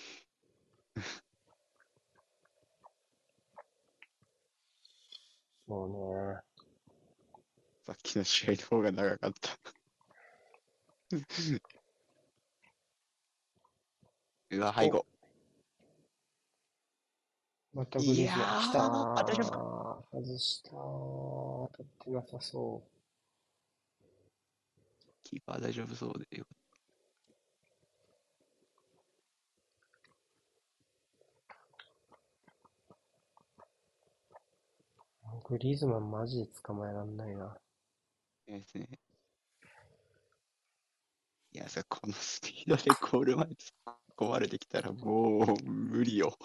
[5.67, 6.39] そうね。
[7.87, 9.57] さっきの試合の方が長かった。
[14.51, 15.07] うわ、背後。
[17.73, 20.23] またグリーズー来たあ大丈夫ー。
[20.23, 20.73] 外したー。
[20.75, 22.83] 当たってなさそ
[25.23, 26.66] キーパー大丈夫そうでよかっう。
[35.49, 37.57] グリーズマンマジで捕まえらんないな。
[38.45, 38.99] たですね。
[41.53, 46.37] いや、さ、このスピードでゴール前に突っ込まれてきたらもう無理よ。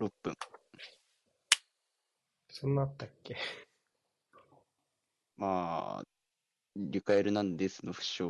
[0.00, 0.34] 6分。
[2.50, 3.36] そんなあったっけ？
[5.36, 6.04] まあ、
[6.76, 8.24] リュカエル・ナンデスの負傷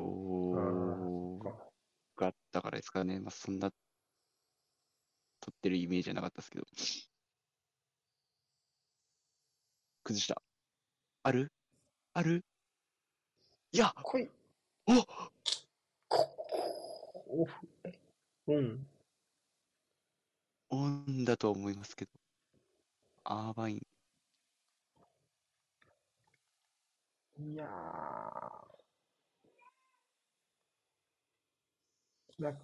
[2.16, 3.20] があったからですかね。
[3.20, 3.70] まあ、そんな、
[5.40, 6.66] 取ってるイメージはなかったですけど。
[10.04, 10.40] 崩した。
[11.22, 11.52] ある？
[12.14, 12.44] ある？
[13.72, 14.30] いや来い
[14.86, 15.06] お
[18.46, 18.86] うん。
[20.74, 22.10] オンだとは思いますけど。
[23.24, 23.82] アーバイン。
[27.52, 28.74] いやー。
[32.42, 32.60] なんか、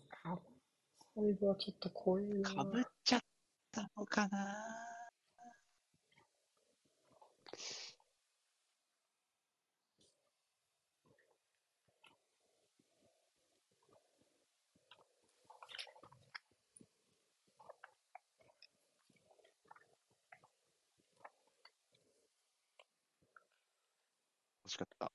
[1.14, 2.42] はちょっと怖いな。
[2.42, 3.20] かぶっちゃっ
[3.72, 4.89] たのかな
[24.70, 25.10] しかった。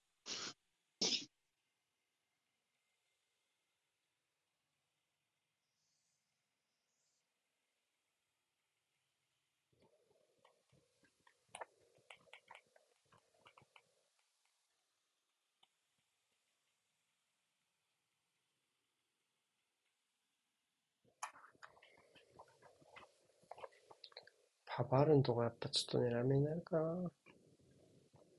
[24.66, 27.12] パバールのとこやっぱちょっと狙めになるかな。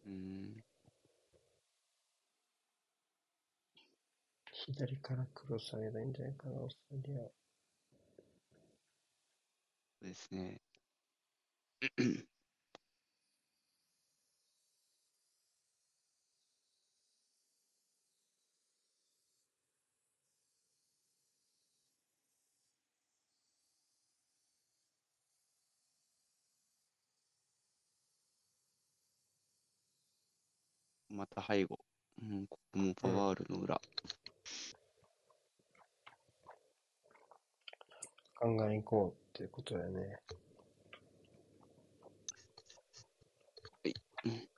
[0.06, 0.65] うーん。
[4.66, 7.18] 左からクロス上げばいんじゃないかな、オーストリア。
[7.20, 7.32] そ
[10.02, 10.60] うですね。
[31.08, 31.78] また背後。
[32.22, 33.74] うん、ここもパワールの裏。
[33.74, 34.15] ガ
[38.44, 40.20] ンガン行こうっていうことだよね。
[44.24, 44.48] うん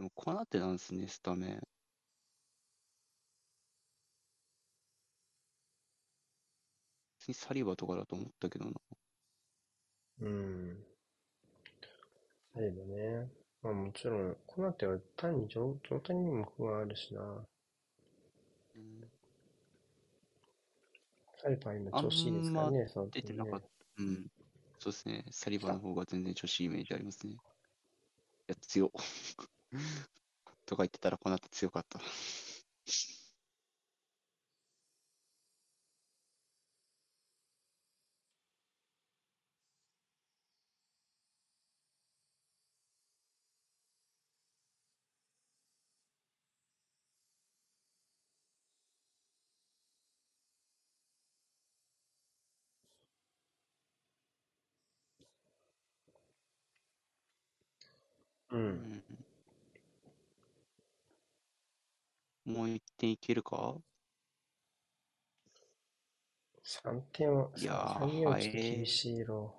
[0.00, 1.60] でも、コナテなんですね、スタメン。
[7.18, 8.72] 普通にサリバとかだと思ったけどな。
[10.22, 10.86] うん。
[12.54, 13.39] サリバね。
[13.62, 17.20] まあもちろん、コナテは単に状状態にも不安あるしな。
[17.20, 19.10] うん
[21.42, 24.02] サリバは今調子いいですからね、その出てなかっねた。
[24.02, 24.26] うん。
[24.78, 25.24] そうですね。
[25.30, 27.32] サリバの方が全然調子いいイメージありますね。
[27.32, 27.36] い
[28.46, 28.90] や、強っ。
[30.66, 31.98] とか言ってたら、この後強かった。
[58.50, 58.56] う。
[58.56, 59.04] うんん。
[62.44, 63.80] もう一点いけるか
[66.62, 69.54] ？3点は、いやー3点は厳しいろ。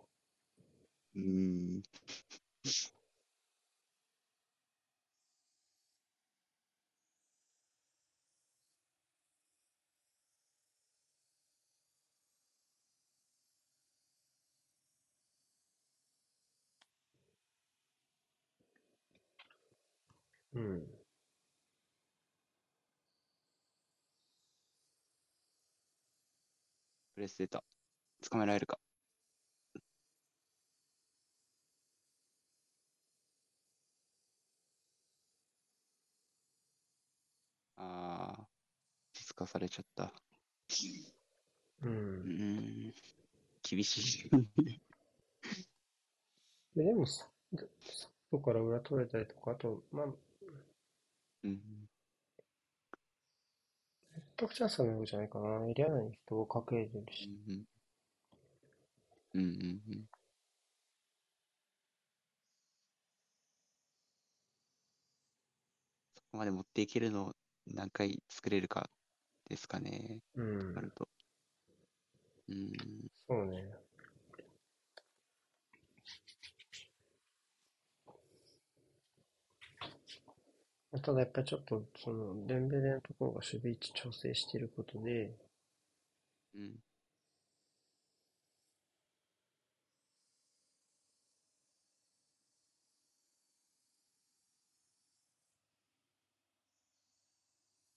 [1.15, 1.83] うん。
[20.53, 20.87] うん。
[27.15, 27.63] プレス出た。
[28.29, 28.79] 捕まえられるか？
[37.77, 38.47] ああ、
[39.13, 40.13] 実化されちゃった。
[41.83, 41.87] う。
[41.87, 42.93] うんん。
[43.63, 44.29] 厳しい。
[46.75, 47.57] ででも、サイ
[48.31, 50.07] ドから裏取れたりとか、あと、まあ、
[51.43, 51.89] うん。
[54.37, 55.67] 得チャンスのようじゃないかな。
[55.69, 57.29] エリア内に人をかけれるうし。
[57.47, 57.65] ん。
[59.33, 59.41] うん。
[59.41, 59.43] うん。
[59.43, 59.43] う
[59.95, 60.05] ん。
[66.15, 67.33] そこまで持っていけるのを
[67.67, 68.89] 何回作れるか
[69.49, 70.19] ですかね。
[70.35, 70.81] うんあ。
[70.81, 71.07] ると。
[72.49, 73.11] うん。
[73.27, 73.90] そうね。
[80.91, 85.35] ただやっぱりちょっと、その、デンベレのところが守備位置調整していることで、
[86.55, 86.81] うん。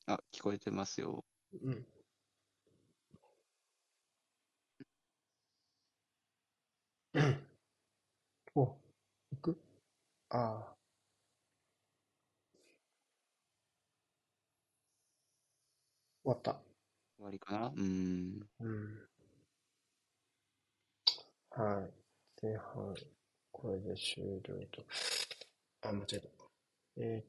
[0.07, 1.25] あ、聞こえてますよ。
[1.63, 1.87] うん。
[8.57, 9.61] お、行く？
[10.31, 10.39] あ
[10.73, 10.74] あ。
[16.25, 16.57] 終わった。
[17.17, 17.73] 終わりかな？
[17.77, 18.49] うん。
[18.61, 19.09] うん。
[21.51, 21.91] はい。
[22.43, 22.95] 前半、
[23.53, 24.85] これで終了と。
[25.83, 26.29] あ、間違えた。
[26.97, 27.25] えーっ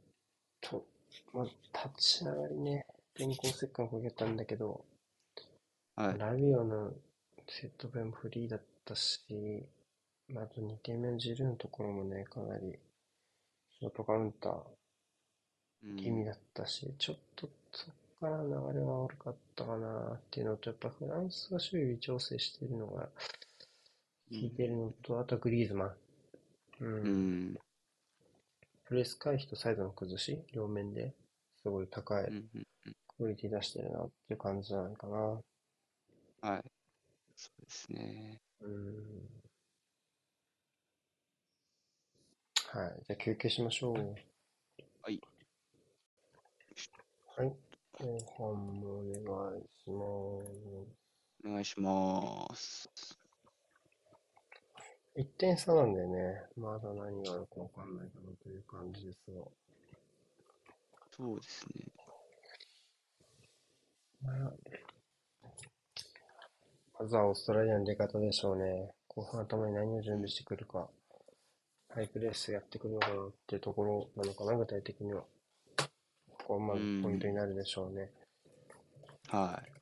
[0.62, 0.86] と、
[1.34, 1.46] まあ、
[1.88, 2.86] 立ち上がりね、
[3.16, 4.86] 電光石火をかけたんだけど、
[5.96, 6.18] はい。
[6.18, 6.94] ラビオの
[7.48, 9.66] セットプレーもフリーだったし、
[10.30, 12.80] まあ、あと2点目のジルーのところもね、かなり
[13.80, 14.64] ショートカウンター
[15.84, 17.50] うん気味だったし、ちょっと
[18.20, 18.50] から流
[18.80, 23.10] れは悪かったかなっていうのと、やっぱフランスが守備調整してるのが効
[24.30, 25.96] いてるのと、あとグリーズマン。
[26.82, 26.94] うん。
[26.94, 27.58] うん。
[28.86, 31.14] プレス回避とサイドの崩し、両面で
[31.62, 32.26] すごい高い
[33.18, 35.18] クオリティ出してるなっていう感じじゃないかな。
[35.18, 36.64] はい。
[37.36, 38.40] そうですね。
[38.62, 39.46] うん。
[42.72, 42.94] はい。
[43.08, 44.16] じゃあ休憩しましょう。
[45.02, 45.20] はい。
[47.38, 47.65] はい。
[47.98, 50.52] 後半もお願いします。
[51.46, 52.90] お願いします。
[55.16, 56.44] 1点差なんだよね。
[56.58, 59.42] まだ何があるかわかんないかなという感じですが。
[61.16, 61.86] そうですね。
[67.00, 68.92] まずはオーストラリアの出方でしょうね。
[69.08, 70.90] 後半頭に何を準備してくるか。
[71.90, 75.24] ハイプレスやってくるのかなっていうところなのかな、具体的には。
[76.46, 78.12] ここはまずうんポイントになるでしょうね。
[79.30, 79.76] はい。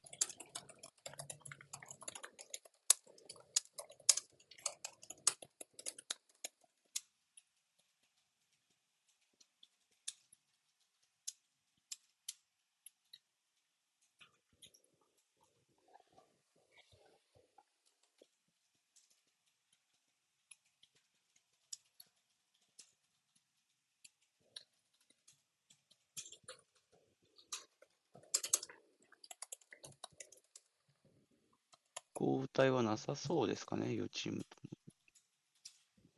[32.23, 34.57] 交代はなさそうですかね、両チームと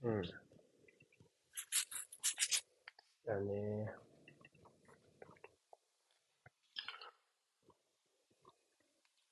[0.04, 0.14] も。
[0.14, 0.22] うん。
[3.26, 3.92] だね。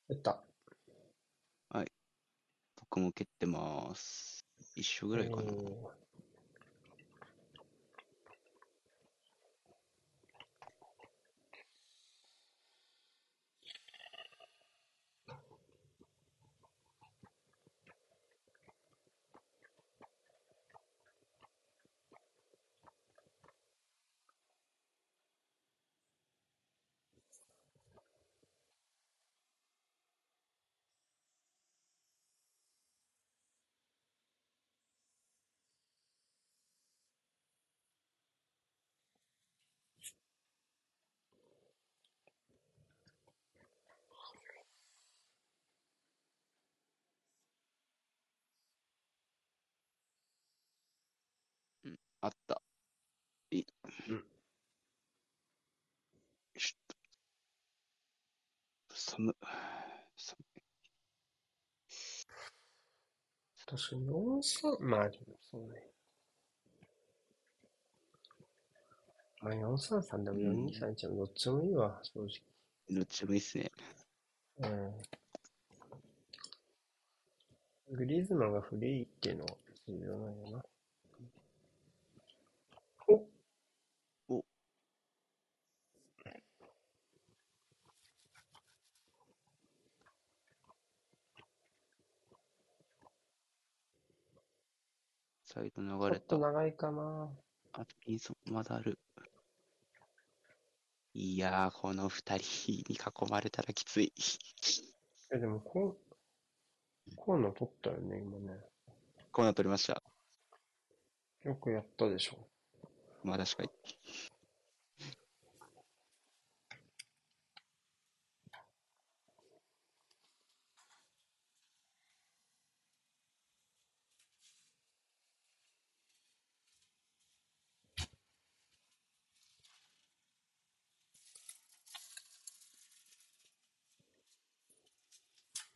[0.08, 0.44] やった。
[2.76, 4.44] 僕も蹴ってます。
[4.76, 5.54] 一緒ぐらいかな。
[52.24, 52.62] あった。
[53.52, 53.68] いい。
[54.08, 54.22] うんよ
[56.56, 56.96] いしょっ
[58.88, 58.96] と。
[58.96, 59.36] 寒。
[60.16, 60.38] 寒
[63.66, 65.84] 確かに4、3、まあでもそうね。
[69.42, 72.22] まあ4、3、3でも4、2、3、1でもどっちもいいわ、正
[72.90, 73.70] どっちでもいいっすね。
[74.60, 74.72] 直。
[74.72, 74.76] う
[77.92, 77.98] ん。
[77.98, 79.58] グリーズマンがフリーっていうのは
[79.90, 80.64] 重要なんやな。
[95.54, 96.20] サイド流ちょれた。
[96.20, 97.30] っと長いかな。
[97.74, 98.98] あとピンソンまだある。
[101.14, 104.12] いやー、この二人に囲まれたらきつい。
[105.32, 106.00] え、でもこ
[107.12, 108.60] う、こういうの取ったよね、今ね。
[109.32, 110.02] コーナー取りました。
[111.44, 112.38] よくやったでしょ。
[113.24, 113.70] まあ確かに。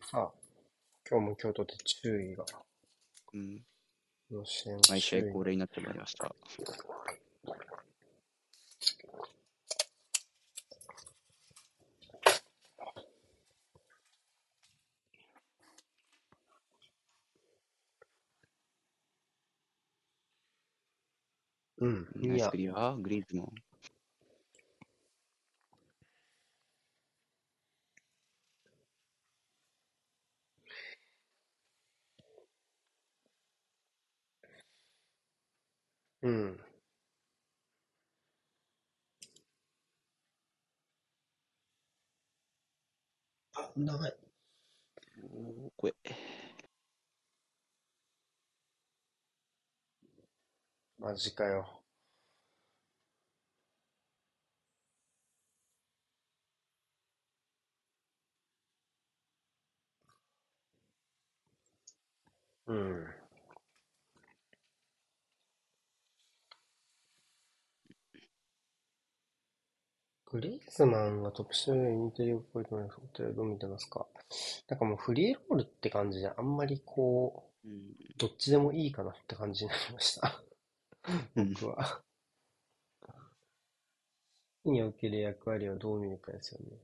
[0.10, 0.32] さあ、
[1.10, 2.46] 今日も京都で注意が、
[3.34, 3.62] うん。
[4.32, 6.34] の支援毎試合恒例になってまいりました。
[21.80, 23.67] うん、ナイスいやクリア、グリーズマン。
[36.28, 36.60] うん。
[43.56, 44.16] あ、長い。
[45.32, 45.94] おー、これ。
[51.00, 51.82] マジかよ。
[62.68, 63.17] うん。
[70.38, 74.06] グリーズマンがトップシューインテリアっぽいと思いますけど、どう見てますか？
[74.68, 77.96] なんかもうフリーロールって感じで、あんまりこう、うん。
[78.18, 80.44] どっちでもいいかなって感じになりました。
[81.36, 82.02] うん僕は。
[84.66, 86.78] における役割をどう見るかですよね。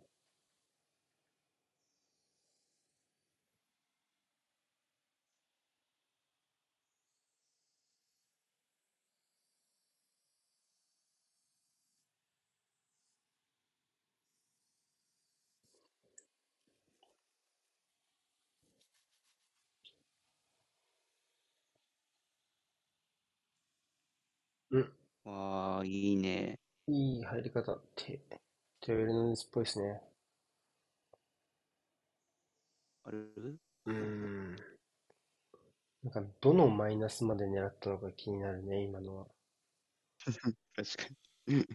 [24.73, 24.93] うん。
[25.23, 26.59] わー、いいね。
[26.87, 27.77] いい入り方。
[27.95, 28.17] 手、
[28.81, 30.01] テベルノデスっぽいですね。
[33.05, 34.55] あるうーん。
[36.03, 39.27] なんか、どのマイナスまで狙ったのか気になるね、今のは。
[40.75, 41.03] 確か
[41.47, 41.65] に。
[41.65, 41.67] ち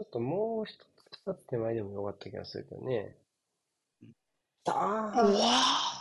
[0.00, 0.86] ょっともう一つ
[1.26, 3.16] 二つ手前でもよかった気がするけどね。
[4.66, 5.97] ああ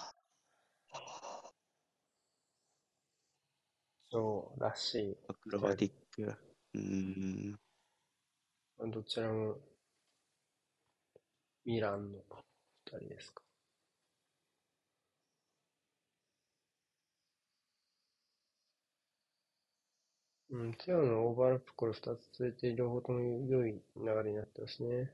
[4.17, 5.15] そうらしい。
[5.27, 6.35] アクロバティック。
[6.73, 7.55] うん。
[8.91, 9.59] どちらも、
[11.65, 12.17] ミランの
[12.87, 13.43] 二人ですか？
[20.49, 25.11] うん、ティアのオーバーラップこれ二つ続いて、両方とも良い流れになってますね。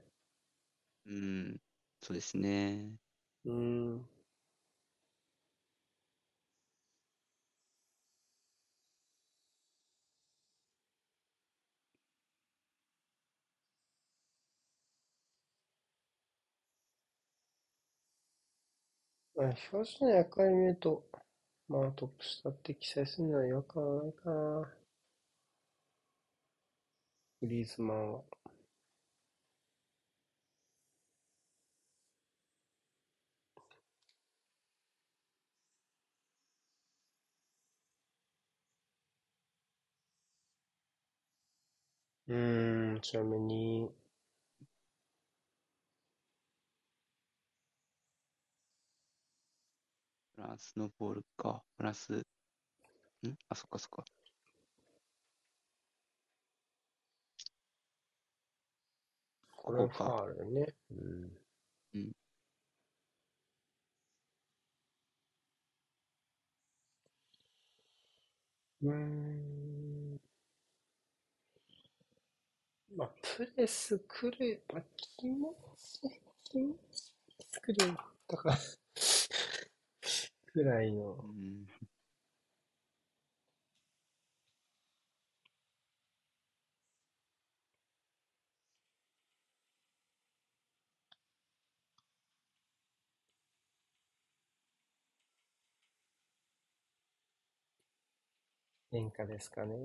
[1.05, 1.59] うん、
[1.99, 2.89] そうですね。
[3.43, 4.07] うん。
[19.35, 21.05] まあ、表紙の役割見ると、
[21.67, 24.73] まあトップ下って記載するのは違和感はないかな。
[27.41, 28.23] グリーズマンは。
[42.27, 43.89] うーん、ちなみに、
[50.43, 51.63] フランスのボールか。
[51.77, 52.21] フランス、ん？
[53.47, 54.03] あ、そっかそっか。
[59.55, 60.75] これはファールね。
[60.91, 61.31] うん。
[61.95, 62.11] うん。
[68.81, 70.19] うーん。
[72.97, 77.13] まあ、プレス来る、まあ、気持ち、気持ち
[77.49, 77.77] 作る
[78.27, 78.82] とかく
[80.61, 81.13] らいの。
[81.15, 81.65] うん。
[98.91, 99.75] 変化ですかね。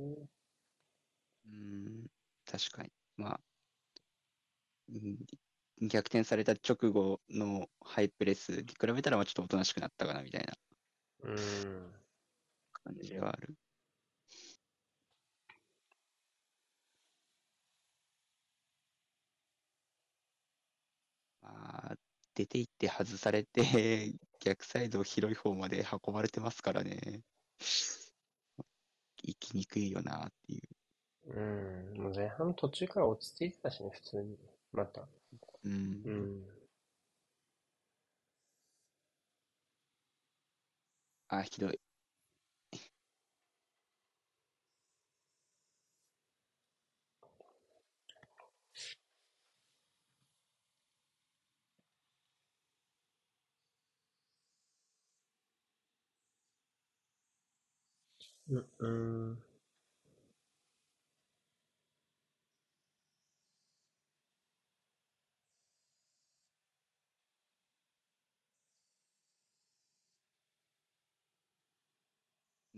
[1.47, 2.07] うん、
[2.45, 2.91] 確かに。
[3.17, 3.41] まあ、
[4.89, 5.48] うん
[5.81, 10.55] 逆転された直後のハイプレスに比べたら、まあちょっとおとなしくなったかなみたいな
[11.25, 11.93] うん。
[12.73, 13.57] 感じはある。
[21.43, 21.97] まあ、
[22.35, 23.63] 出て行って外されて、
[24.41, 27.23] 逆サイド広い方まで運ばれてますからね。
[29.23, 30.79] 行きにくいよなっていう。
[31.27, 31.41] う
[31.95, 32.03] ん。
[32.03, 34.39] もう前半途中から落ち着いてたしね、普通に。
[34.73, 35.09] また。
[35.65, 35.73] うん。
[36.05, 36.45] うん。
[41.29, 41.81] あ、ひどい。
[58.49, 59.39] うん、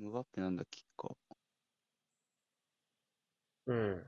[0.00, 1.14] ムバッペなんだっけか。
[3.66, 4.04] うん。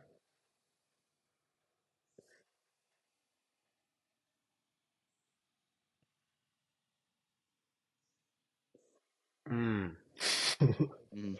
[9.46, 9.96] うん。
[11.12, 11.38] うん。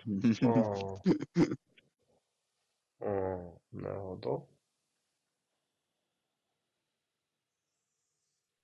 [3.01, 3.83] うん。
[3.83, 4.49] なるほど。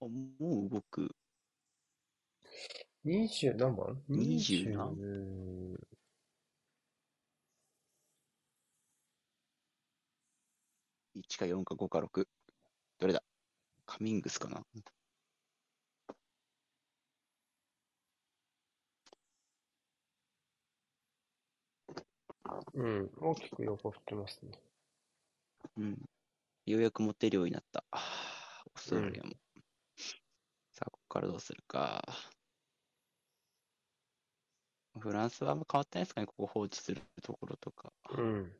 [0.01, 1.15] あ、もう動く。
[3.09, 5.79] 20何番 ?20 何
[11.17, 12.29] 1か4か5か6。
[12.99, 13.23] どれだ？
[13.87, 14.63] カミングスかな？
[22.75, 24.53] うん、大きく横振ってますね。
[25.79, 25.99] うん。
[26.67, 27.85] ようやく持てるようになった。
[27.91, 28.03] あ
[28.67, 29.31] オーストラリアも。
[29.31, 29.63] うん、
[30.73, 32.03] さあ、ここからどうするか。
[34.99, 37.93] フランスはあんま変わってないですかね、ここ放置するところとか。
[38.11, 38.53] うん。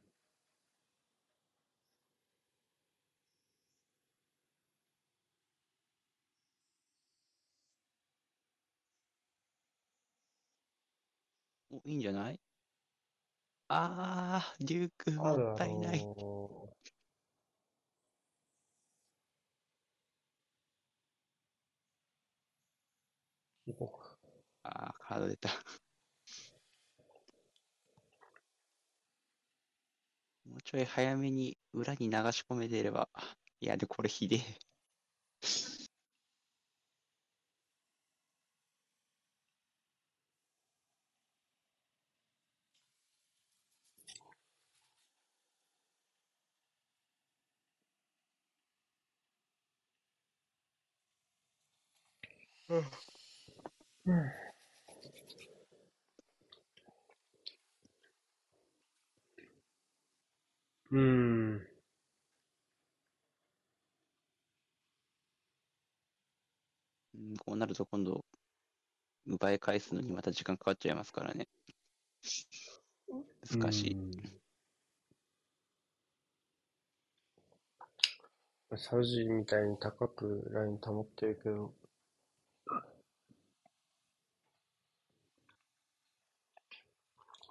[11.71, 12.41] お、いいんじゃない？
[13.69, 16.01] あー、デュークもったいない。
[24.63, 25.51] あー、カード出た。
[30.59, 33.09] うちょい早めに裏に流し込めてれば。
[33.61, 34.41] いや、で、これひでえ。
[52.69, 54.48] うん。
[60.91, 61.03] うんう
[61.57, 61.69] ん。
[67.15, 68.25] うんこうなると今度、
[69.27, 71.49] 奪い返すのにまた時間かかっちゃいますからね。
[73.51, 73.97] 難しい。
[78.77, 81.75] サウジみたいに高くライン保ってるけど、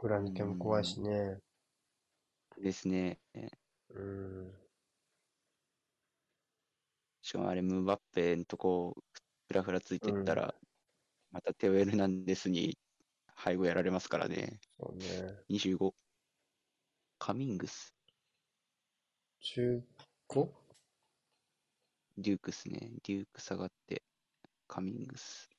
[0.02, 1.40] 裏抜けも怖いしね。
[2.62, 3.20] ですね。
[3.90, 4.54] うん。
[7.22, 8.96] しかもあれ、ムーバッペんとこ、
[9.48, 10.56] ふらふらついてったら、
[11.32, 12.78] またテオエルナンデスに
[13.44, 14.60] 背後やられますからね。
[14.80, 15.36] そうね。
[15.50, 15.94] 25。
[17.20, 17.94] カミングス。
[19.42, 19.84] 15?
[22.18, 22.92] デュークスね。
[23.04, 24.04] デューク下がって、
[24.68, 25.50] カミングス。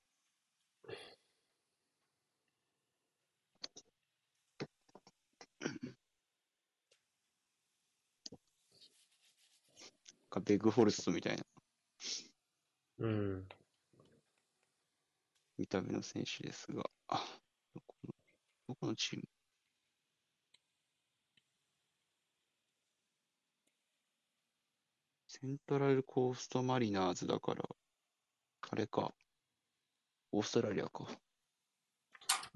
[10.30, 11.42] かベグフォルストみたいな
[13.00, 13.48] うん。
[15.56, 17.24] 見た目の選手ですが、あ、
[17.74, 18.14] どこの、
[18.68, 19.24] どこのチーム？
[25.26, 27.64] セントラルコーストマリナーズだから、
[28.70, 29.12] あれか、
[30.32, 31.06] オーストラリアか。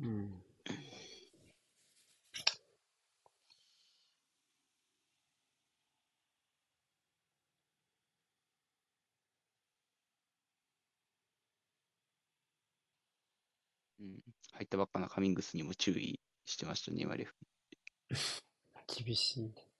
[0.01, 0.43] うん。
[14.53, 17.35] 入ったばっかなカミングスにも注意してましたね、今レフ。
[18.87, 19.72] 厳しい。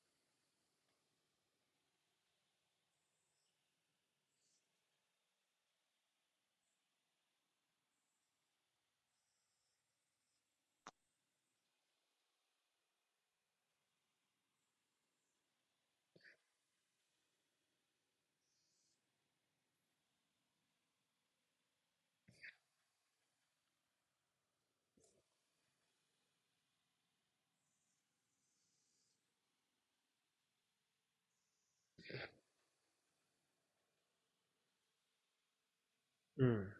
[36.43, 36.73] うん。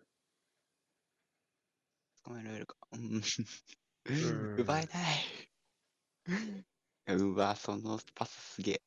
[2.25, 2.77] 捕まえられるか。
[2.93, 3.23] うん。
[4.59, 5.23] 奪えない。
[7.07, 8.83] うわ、そのパスすげえ。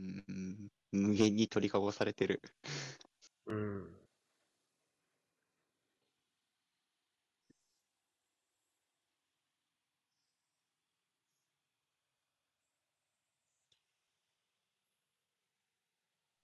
[0.00, 2.40] うん、無限に取りかごされてる。
[3.46, 4.00] うん。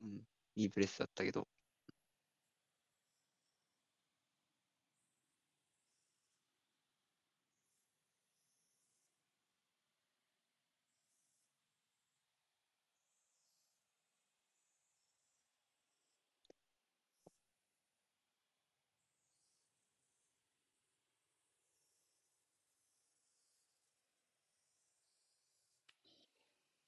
[0.01, 0.23] うん、
[0.55, 1.49] いいプレスだったけど。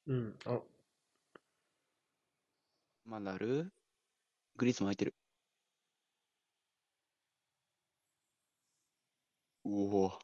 [0.09, 0.35] うん。
[0.47, 0.60] あ、
[3.05, 3.72] まだある
[4.56, 5.14] グリーズも空いてる。
[9.64, 9.70] お
[10.06, 10.18] お。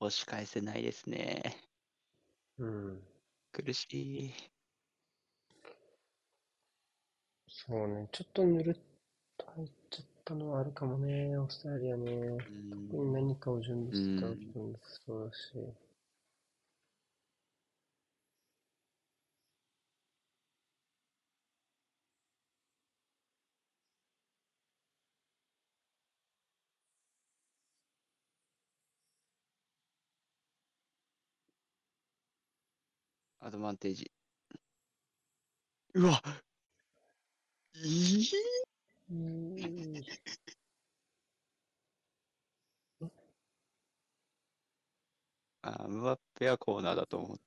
[0.00, 1.42] 押し返せないですね。
[2.58, 3.02] うん。
[3.52, 4.34] 苦しい。
[7.48, 8.74] そうね、ちょっとぬるっ
[9.38, 12.38] と入っちゃったのはあるかもね、オーストラリアね。
[12.90, 15.85] 特に何かを準備してたわけでもそうだし。
[33.46, 34.10] アドバンテージ。
[35.94, 36.20] うわ
[37.76, 38.28] いい
[39.10, 39.56] うん。
[45.62, 47.45] あ、ムバッペはコーナーだと思う。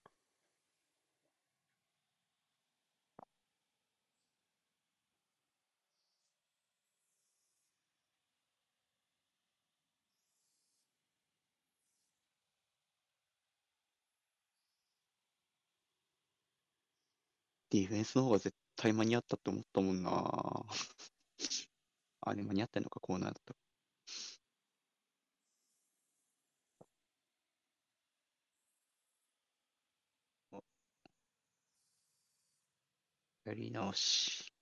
[17.71, 20.09] ディフェンスの方が絶対間に合ったって思ったもんな。
[22.21, 23.55] あ、れ間に合ってんのか、コーナーだと。
[33.43, 34.59] やり直し。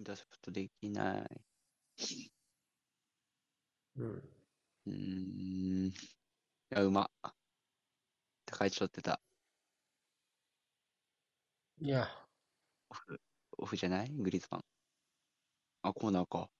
[0.00, 1.40] インターセプトできない。
[3.96, 4.32] うん。
[4.86, 5.88] うーん。
[5.88, 5.92] い
[6.70, 7.10] や、うま。
[8.46, 9.20] 高い位置取ってた。
[11.82, 12.08] いや、
[12.90, 13.20] オフ、
[13.58, 14.08] オフじゃない？
[14.10, 14.64] グリーズマン。
[15.82, 16.50] あ、コーナーか。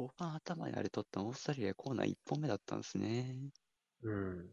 [0.00, 3.36] 後半頭にあれ取ったオーストラリアコーナー1本目だったんですね。
[4.02, 4.50] うん。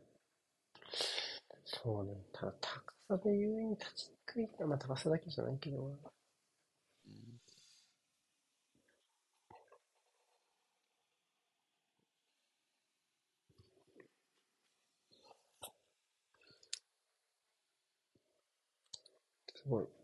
[1.63, 2.15] そうね。
[2.33, 4.49] ただ、高さで優位に立ちにくい。
[4.65, 5.85] まあ、高さだけじゃないけど。
[5.85, 5.97] うん
[19.55, 19.96] すごい。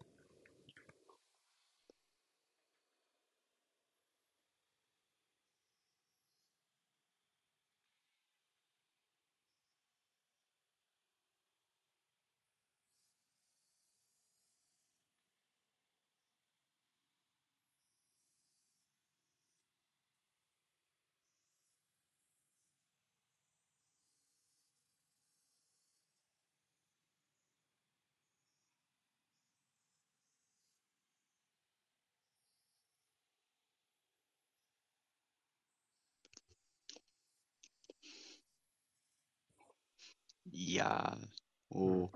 [40.56, 41.28] いやー、
[41.72, 42.10] おー、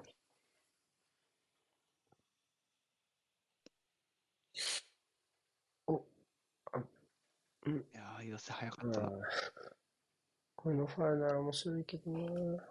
[5.88, 6.06] お、
[6.72, 6.84] あ、
[7.66, 7.78] うん。
[7.78, 9.08] いやー、寄せ早かあったな。
[9.08, 9.12] ー
[10.56, 12.64] こういうのファウルなら面白いけどな。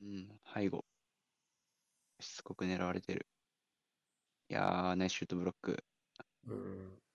[0.00, 0.84] うん、背後。
[2.20, 3.26] しつこく狙われてる。
[4.48, 5.84] いやー、ナイスシュートブロック。
[6.46, 7.05] うん。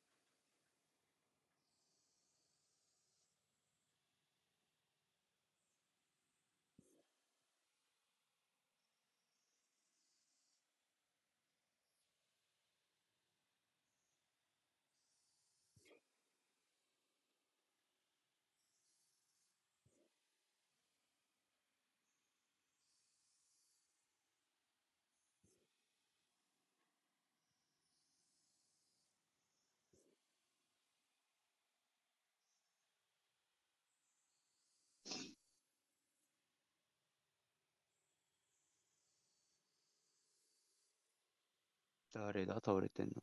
[42.13, 43.13] 誰だ倒れてんの？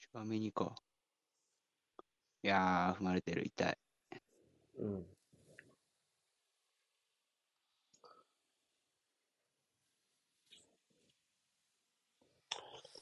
[0.00, 0.74] チュアメニか。
[2.42, 3.46] いやー、踏まれてる。
[3.46, 3.78] 痛い。
[4.78, 5.06] うん。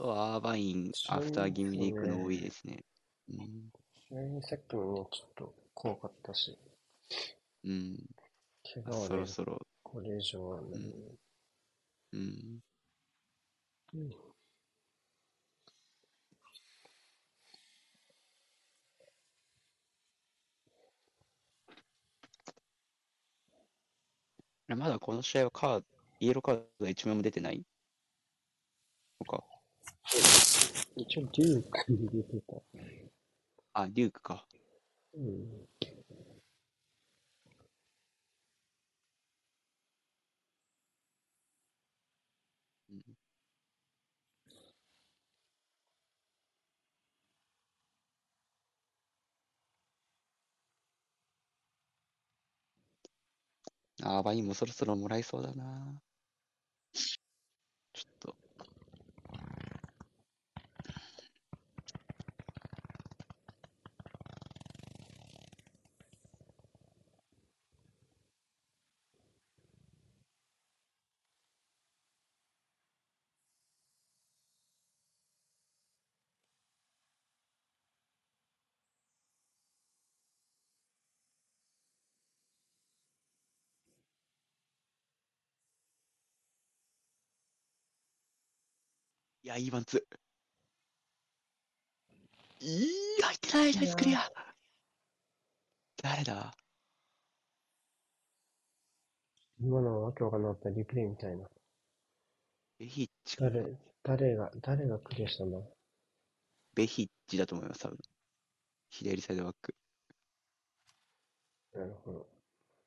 [0.05, 2.85] アーバイン、アフター気味で行くの多いですね。
[3.29, 4.43] うん。
[4.43, 6.59] さっきもね、ちょっと怖かったし。
[7.65, 8.05] うん。
[8.75, 10.69] 怪我はねそろ、そろ、これ以上はね、
[12.13, 12.61] うん。
[13.95, 14.11] うん
[24.75, 25.87] まだこの試合はカード、
[26.21, 27.63] イエローカード1枚も出てない
[29.21, 29.45] のか。
[30.97, 32.57] 一応デュークに出てた。
[33.75, 34.47] あ、デュークか。
[35.15, 35.92] うん。
[54.03, 55.99] あーワインもそろそろもらいそうだな。
[57.95, 58.37] ちょっと。
[89.53, 92.65] や、いいワンツー。
[92.65, 94.21] いい、入ってない、ナイスクリア。
[96.03, 96.55] 誰だ
[99.61, 101.47] 今のはわけわかんなかったリプレイみたいな。
[102.79, 105.59] ベヒッチかな誰、誰が、誰がクリアしたんだ
[106.75, 107.99] ベヒッチだと思います、多分。
[108.91, 109.75] 左サイドバック。
[111.75, 112.27] なるほど。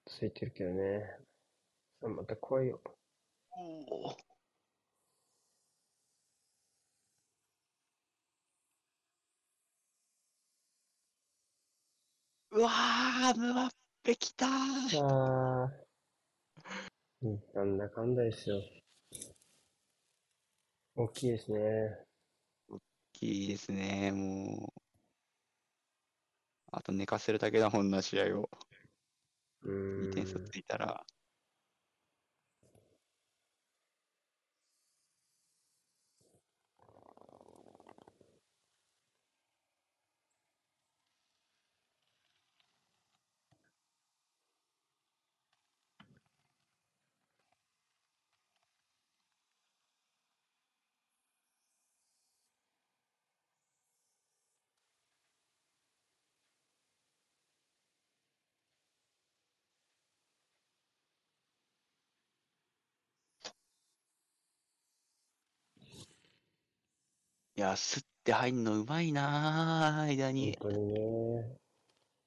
[0.05, 1.17] ついてるけどね。
[2.03, 2.81] あ、また来いよ。
[3.51, 4.34] おお。
[12.55, 13.69] うわー、ムバッ
[14.01, 14.49] ペ来たー。
[15.03, 17.27] あー。
[17.27, 18.61] うん、なんだかんだですよ。
[20.95, 21.59] 大きいですね。
[22.69, 22.79] 大
[23.11, 24.81] きいですね、もう。
[26.71, 28.49] あと寝かせるだけだもんな、試合を。
[29.63, 30.45] うー2点差ん。
[30.45, 31.05] ついたら。
[67.57, 70.57] いや、すって入んのうまいなー、間本に。
[70.59, 71.57] 当にね。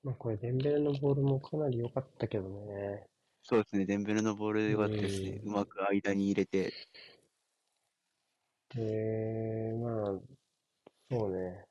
[0.03, 3.07] まあ、これ、デンベレのボールもかなり良かったけどね。
[3.43, 5.41] そうですね、デンベルのボール良かったですね。
[5.45, 6.73] ううまく間に入れて。
[8.71, 10.21] で、まあ、
[11.11, 11.67] そうね。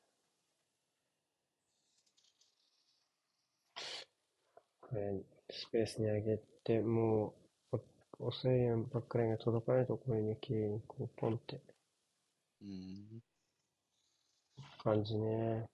[4.81, 7.35] これ、スペースに上げて、も
[7.71, 7.77] う、
[8.19, 11.61] お遅いやんバックラインが届かないところに綺麗にこう、ポンって
[12.61, 13.21] うん。
[14.88, 15.68] 感じね。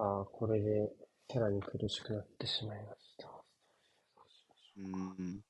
[0.00, 0.90] ああ、これで、
[1.32, 3.30] さらに苦しくなってしまいました。
[4.76, 4.80] う
[5.22, 5.44] ん。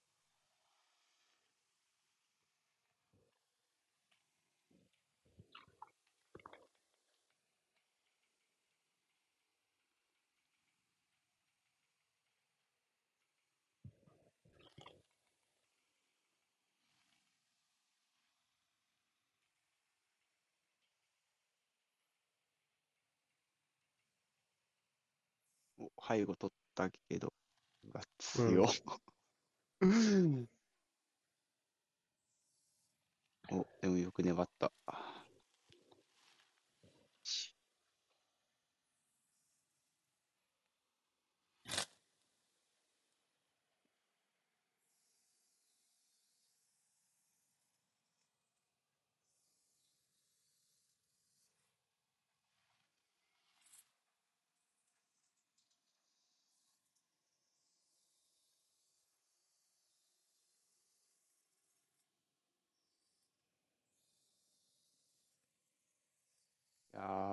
[25.78, 27.32] お背後取ったけど、
[27.84, 28.66] うわ、強。
[33.52, 34.72] お、でもよく粘った。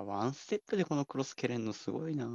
[0.04, 2.26] ワンステップでこのクロス蹴れんのすごいな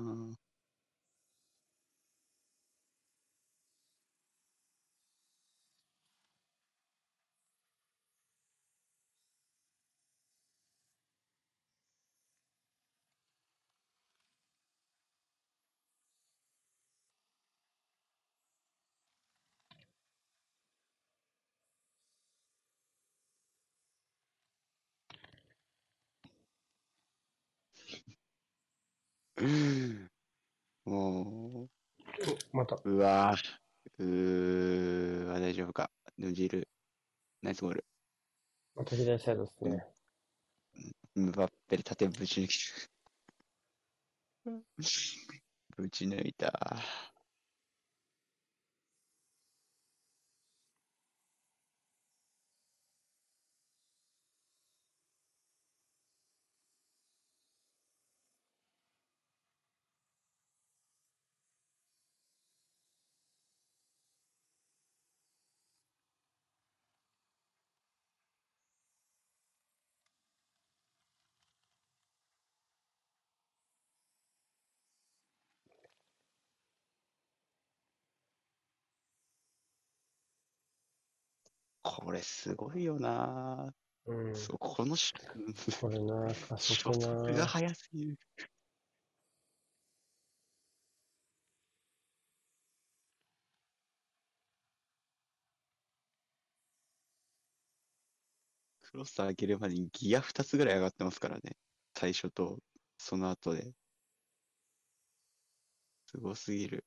[30.86, 30.90] ぁ。
[30.90, 31.68] も
[32.52, 33.64] また、う、うわぁ。
[34.00, 35.90] うーわ、大丈夫か。
[36.18, 36.68] ヌジル、
[37.42, 37.86] ナイスゴール。
[38.76, 39.86] また左サイドですね。
[41.16, 42.58] ムバッペで縦ぶち抜き。
[45.78, 46.78] ぶち抜いた。
[81.84, 83.74] これすごいよな
[84.06, 84.36] うん。
[84.36, 85.14] そう、このし
[85.80, 87.46] これな、加初速速がな。
[87.46, 88.18] 速すぎる。
[98.82, 101.58] クロス上げるまでにギア2つぐらい上がってますからね。
[101.98, 102.60] 最初と
[102.98, 103.74] その後で。
[106.06, 106.86] すごすぎる。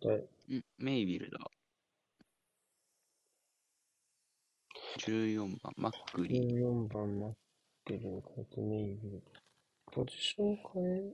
[0.00, 1.38] また、んメイビルだ。
[4.98, 6.58] 14番、マックリー。
[6.58, 7.32] 14番マッ
[7.84, 9.22] ケルに変えてメイビル。
[9.90, 11.12] ポジション変え、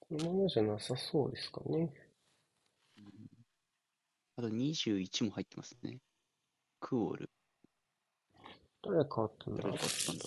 [0.00, 1.92] このままじゃなさそうですかね。
[4.36, 5.98] あと21も入ってますね。
[6.80, 7.30] クオール。
[8.82, 10.24] 誰変わったんだ誰だったんだ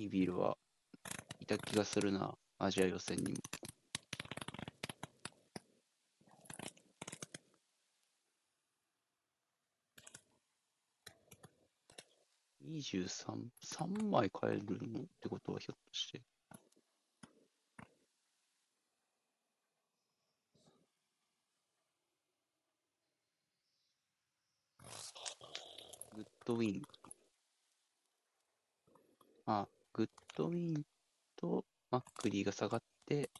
[0.00, 0.56] メイビルは
[1.40, 2.34] いた気がするな。
[2.58, 3.38] アジア予選にも。
[12.66, 16.22] 23、3枚変えるのってことはひょっとして。
[26.14, 26.82] グッドウィン。
[29.44, 30.82] あ、グッドウィン
[31.36, 33.30] とマックリーが下がって、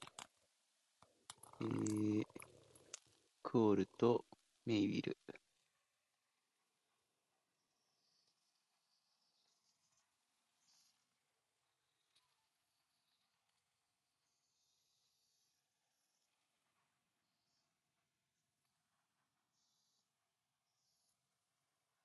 [1.60, 2.24] えー、
[3.42, 4.24] クオールと
[4.64, 5.16] メイウィル。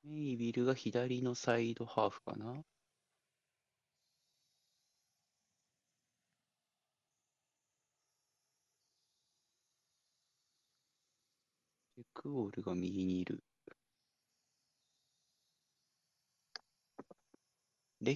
[0.06, 2.64] メイウィルが左のサイドハーフかな
[11.98, 13.44] で、クオールが右にいる。
[18.02, 18.14] レ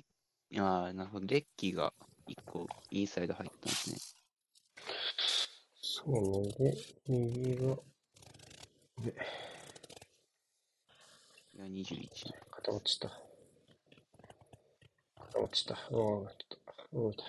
[0.52, 1.27] ッ、ああ、なるほど。
[1.27, 1.94] レッキーが
[2.26, 3.98] 一個インサイド入ったんですね。
[5.80, 6.72] そうね。
[6.72, 9.07] で、右が、い
[11.60, 12.10] や、21。
[12.49, 13.11] 肩落ちた。
[15.19, 15.76] 肩落ちた。
[15.91, 17.23] うわぁ、ちょっと、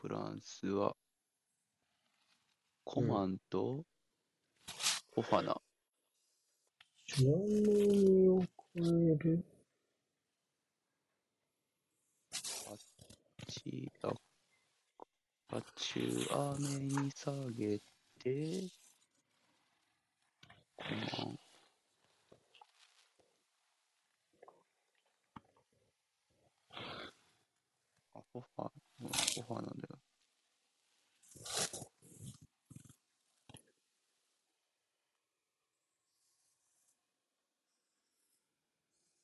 [0.00, 0.96] フランスは、
[2.84, 3.84] コマンと、
[5.14, 5.60] オファナ？
[7.06, 7.44] チュアメ
[7.98, 8.46] ニを超
[8.78, 8.80] え
[9.18, 9.44] る？
[13.46, 14.08] チア、
[15.48, 17.78] パチュアメに下げ
[18.18, 18.70] て、
[20.76, 20.84] コ
[21.24, 21.38] マン。
[28.14, 28.70] あ、オファー、
[29.02, 29.98] オファーなんだよ。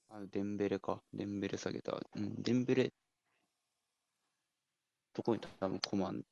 [0.08, 1.02] あ、デンベレか。
[1.12, 2.00] デンベレ下げた。
[2.16, 2.92] うん、デンベレ、
[5.14, 6.22] どこに多分コマン。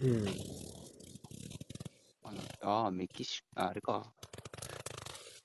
[0.00, 0.26] うん。
[2.22, 4.14] あのあー、メキシあ、あれか。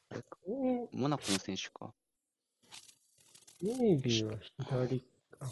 [0.09, 0.39] あれか。
[0.47, 1.93] えモナコの選手か。
[3.61, 5.03] メイビーは左、
[5.39, 5.49] あ、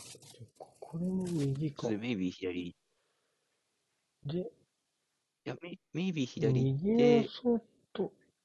[0.79, 2.67] これも右かメイビー左。
[2.69, 2.75] い
[4.25, 4.51] で、
[5.45, 7.29] や、メイメイビー左右で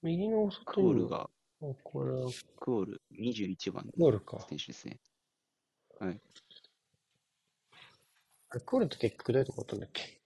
[0.02, 1.30] 右の外クオルが、
[1.62, 4.38] あ、これはクオル21番クオルか。
[4.48, 5.00] 選手ですね。
[6.00, 6.20] はい。
[8.64, 10.17] クオルって結局どうやってことんだっけ？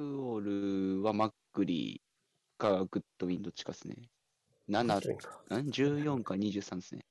[0.00, 3.96] クオルはマックリーかグッドウィンどっちかですね。
[4.70, 5.58] 7、そうか。
[5.58, 7.04] ん ?14 か23ですね。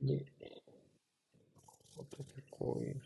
[0.00, 0.24] で、
[1.96, 3.02] あとでこういう。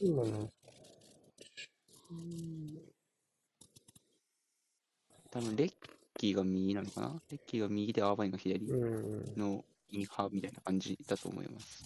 [0.00, 0.50] 今の、
[5.30, 5.72] 多分レッ
[6.18, 7.22] キーが右なのかな？
[7.30, 11.84] レッキーが右でアーバインが左うん、のインハーみたいな感じだと思います。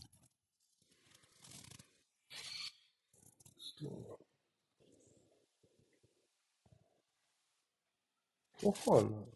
[8.65, 9.27] オファーなの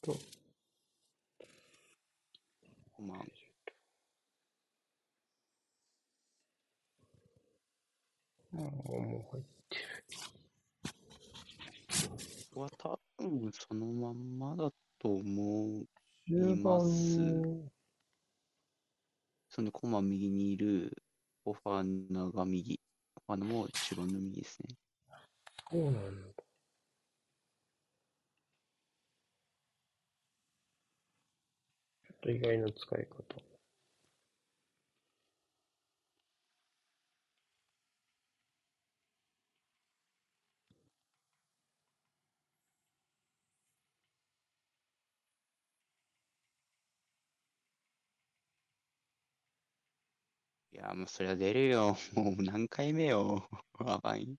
[0.00, 0.16] と、
[2.98, 3.18] まあ、
[8.54, 9.82] あもう入って
[12.52, 15.86] ここは多分そのまんまだと思う。
[16.28, 16.56] る。
[16.56, 17.81] 10います
[19.54, 20.90] その、コマ右にいる
[21.44, 22.80] オファーナが右。
[23.16, 24.74] オファーナも一番の右ですね。
[25.70, 26.00] そうなんだ。
[32.04, 33.61] ちょっと意外な使い方。
[50.92, 51.96] や、もうそりゃ出るよ。
[52.14, 53.48] もう何回目よ。
[53.78, 54.36] アーバイン。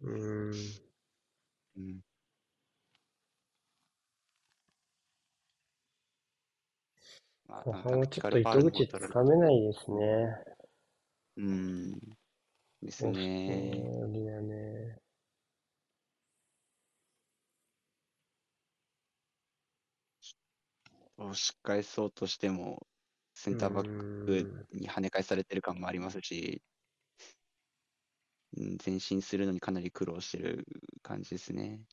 [0.00, 0.82] うーん。
[1.76, 2.00] うん。
[7.46, 10.44] ま後あ、半はちょっと糸口つかめないですね。
[11.36, 12.00] うん。
[12.82, 13.82] ですね。
[13.94, 15.00] トラリアね。
[21.18, 22.86] 押し返そうとしても、
[23.40, 23.86] センターバッ
[24.26, 26.62] クに跳ね返されてる感もありますし、
[28.56, 30.64] うん前進するのにかなり苦労してる
[31.02, 31.84] 感じですね。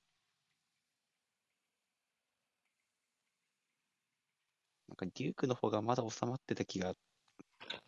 [4.89, 6.93] なんかデュークの方がまだ収まってた気が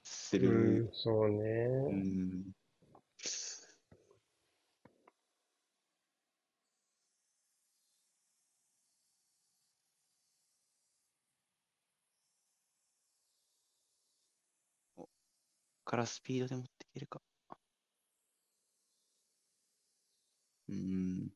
[0.04, 0.86] すうる。
[0.86, 1.40] ん、そうね。
[1.88, 2.52] うん。
[15.90, 17.22] からスピードで持っていけるか。
[20.70, 21.30] うん。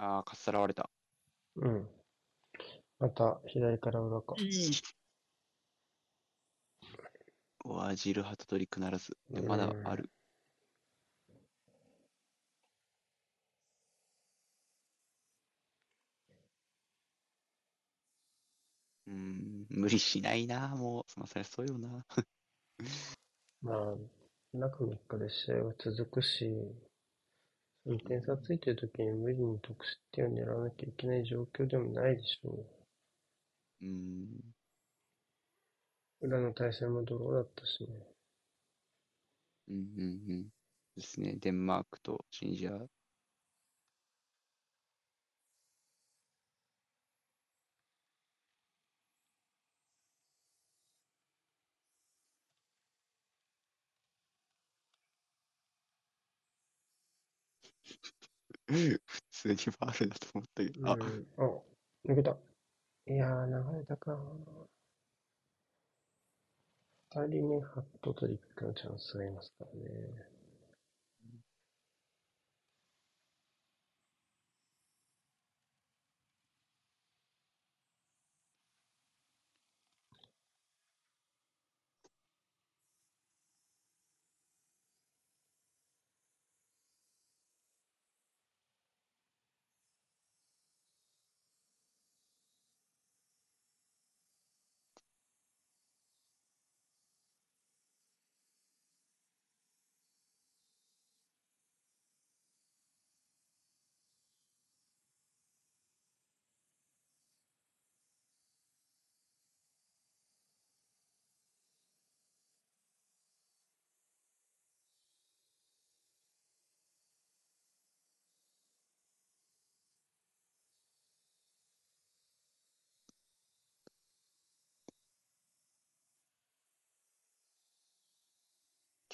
[0.00, 0.88] ああ、かっさらわれた。
[1.56, 1.88] うん。
[3.00, 4.36] また、左から裏か。
[7.64, 9.16] うわ、ジルハトトリックならず。
[9.28, 10.08] でまだある。
[19.08, 21.20] うーん、無理しないな、もう。
[21.20, 22.06] まあ、そりゃそうよな。
[23.62, 26.48] まあ、中3日で試合は続くし、
[27.86, 32.66] 2点差ついてる時に無理に得失点を狙わなきゃいけない状況でもないでしょ
[33.80, 34.54] うーん。
[36.20, 36.28] う。
[36.28, 37.88] 裏の対戦もドローだったしね。
[39.68, 40.48] うんうんうん。
[40.96, 41.34] ですね。
[41.38, 42.86] デンマークとチュニジア。
[58.68, 59.00] 普
[59.30, 60.88] 通にファールだと思ったけど。
[60.88, 61.26] あ、うん。
[61.38, 62.36] あ、抜けた。
[63.06, 64.18] いやー、流れたか。
[67.10, 70.37] 二人目、ハットトリックのチャンスがいますからね。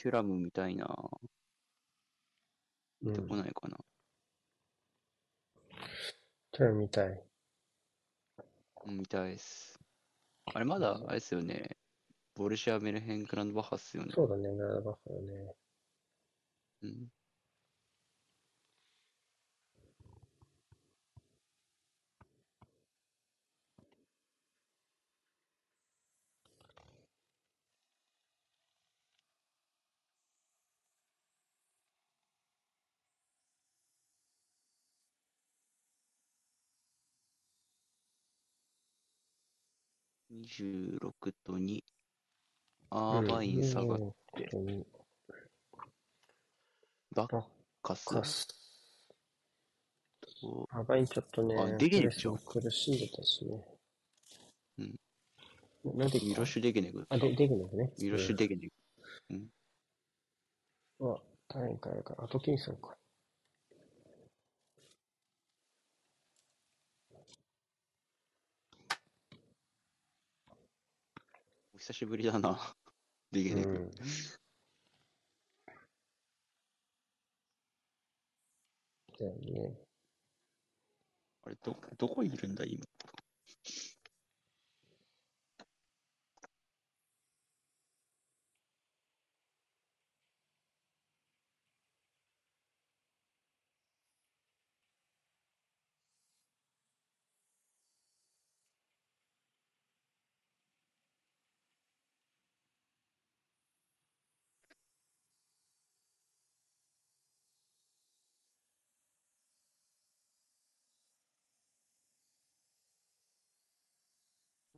[0.05, 0.86] テュラムみたいな。
[3.01, 3.28] 出てうん。
[3.28, 3.78] こないかな。
[6.52, 7.24] チャラみたい。
[8.85, 9.81] うん、みたいです。
[10.52, 11.78] あれ、まだ、あれですよね。
[12.35, 14.12] ボルシア・メルヘン・グランドバッハっすよね。
[14.14, 15.55] そうだね、ガラバッハだね。
[16.82, 17.09] うん。
[40.35, 40.98] 26
[41.44, 41.81] と2。
[42.90, 43.98] アーバイン下がっ
[44.36, 44.86] て、うん。
[47.15, 47.43] バッ
[47.82, 48.48] カスカス。
[50.40, 53.65] と、アバインちょっとね、あデゲネクじゃんプレスも苦しんでたしね。
[54.78, 55.98] うん。
[55.98, 57.05] なんでミロシュ・デゲネグ。
[57.09, 57.93] あ、で、デゲネクね。
[58.01, 58.69] ミロシュ・デゲネ
[60.98, 61.06] グ。
[61.06, 62.15] は、誰に変えるか。
[62.19, 62.97] アトキンソンか。
[71.85, 72.59] 久しぶりだな。
[73.31, 73.69] デゲネグ。
[73.69, 73.90] うん。
[79.19, 79.77] だよね。
[81.43, 82.82] あれ、ど、どこいるんだ、今。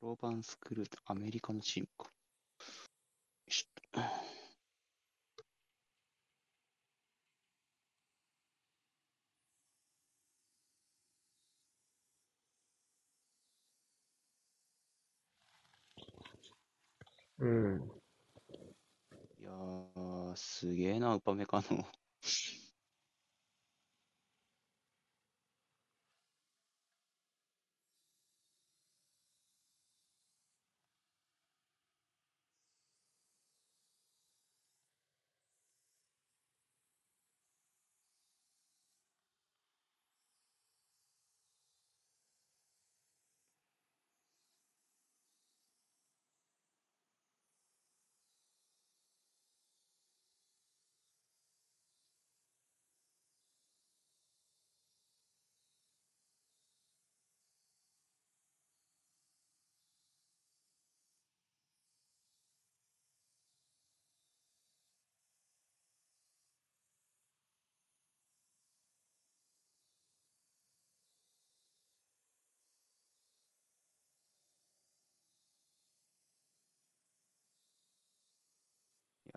[0.06, 2.08] ローバンスクルート、アメリカのチームか。
[17.40, 17.90] うん。
[19.40, 21.84] いやー、すげえな、ウパメカの。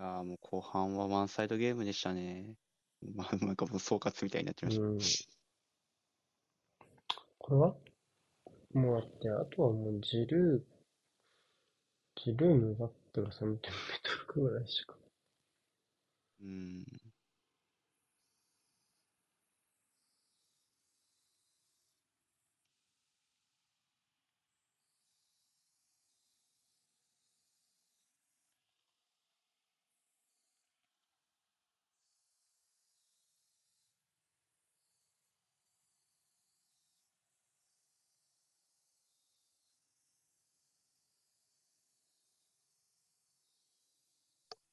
[0.01, 2.55] やーもう後半はワンサイドゲームでしたね。
[3.15, 4.83] まあ、なんかもう総括みたいになってました。
[4.83, 4.97] うん。
[7.37, 7.75] これは？
[8.73, 14.95] もうだって、あとはもうジルー、ジルームバップが3点目と くぐらいしか。
[16.41, 16.85] うん。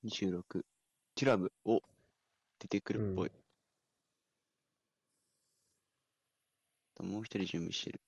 [0.07, 0.65] 26。
[1.15, 1.81] ティラム、お、
[2.59, 3.31] 出てくるっぽい。
[7.01, 8.01] もう一人準備してる。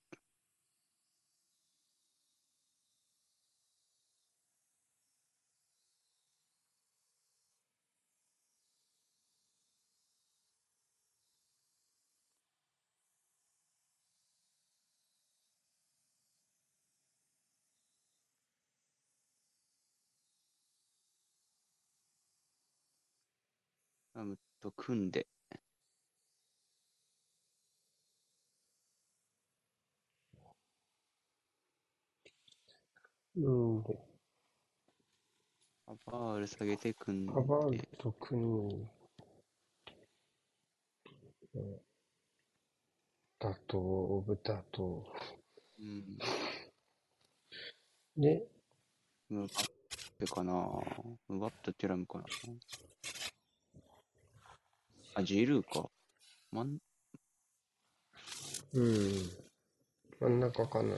[24.18, 25.28] ラムと組んで、
[33.36, 33.40] う
[33.78, 33.82] ん。
[33.84, 33.96] で、
[35.86, 41.80] カバール下げて組んで、カバールとクニー、え
[43.38, 44.82] 打倒、オブ打倒。
[45.78, 46.18] うん、
[48.16, 48.48] で、
[49.28, 49.68] ムバッ
[50.18, 50.52] ペかな？
[51.28, 52.24] ムバッペティラムかな？
[55.18, 55.90] あ、ジルーか。
[56.52, 56.78] まん、
[58.72, 59.30] うん。
[60.20, 60.96] 真ん中かな。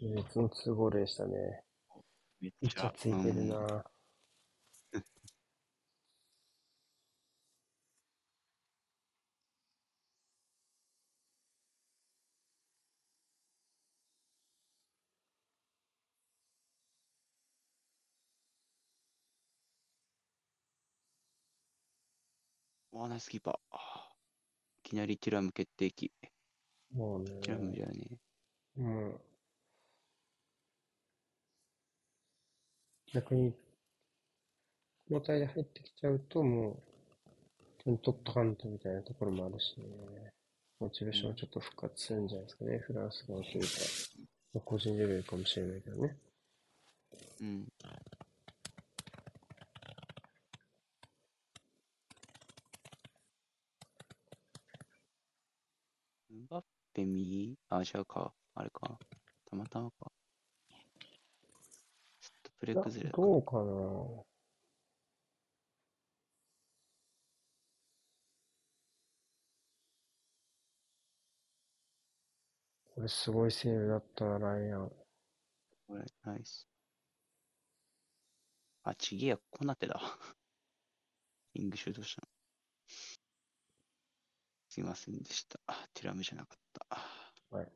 [0.00, 1.62] 別の通号でしたね。
[2.40, 3.84] めっちゃついてるうんな。
[22.94, 23.54] わあ、ナイスキーパー。
[23.72, 24.08] あ
[24.84, 26.12] いきなりティラム決定機。
[26.92, 28.18] もうね、ティラムじゃね
[28.76, 29.20] もう、
[33.12, 33.52] 逆に、
[35.10, 36.82] 交代で入ってきちゃうと、もう、
[37.82, 40.32] 点取っとかんとみたいなところもあるしね、
[40.78, 43.66] モチベーションはちょっと復活するんじゃないですかね、フランス側というか、
[44.54, 46.16] まあ個人レベルかもしれないけどね。
[47.40, 47.66] うん。
[56.94, 58.32] ペ右あ、違うか。
[58.54, 58.98] あれか。
[59.50, 60.12] たまたまか。
[62.20, 63.16] ちょっとプレ崩れだ。
[63.16, 63.62] どうかな
[72.94, 74.88] これすごいセーブだったな、ライアン。
[75.88, 76.68] これ、ナイス。
[78.84, 80.00] あ、ちげえや、こなってだ。
[81.54, 82.33] リングシュートしたの。
[84.74, 85.60] すいませんでした。
[85.68, 86.58] あティラムじゃなかっ
[86.90, 86.96] た。
[87.56, 87.66] はい。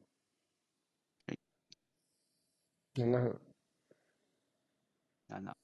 [1.28, 1.38] はい
[2.96, 3.40] 7分。
[5.28, 5.54] 7。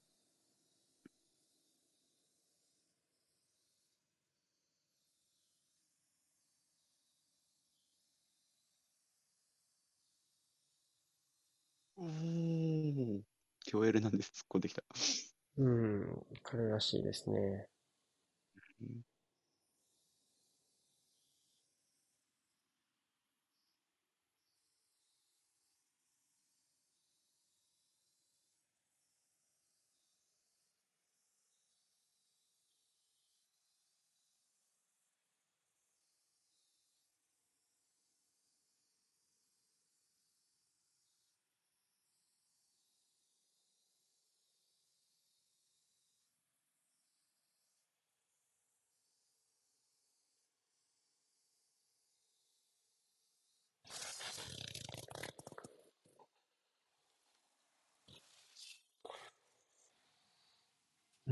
[11.97, 13.23] おー。
[13.61, 14.31] キョエルなんです。
[14.31, 14.85] 突っ込んできた。
[15.57, 17.67] うん、彼らしいですね。
[18.81, 19.14] うん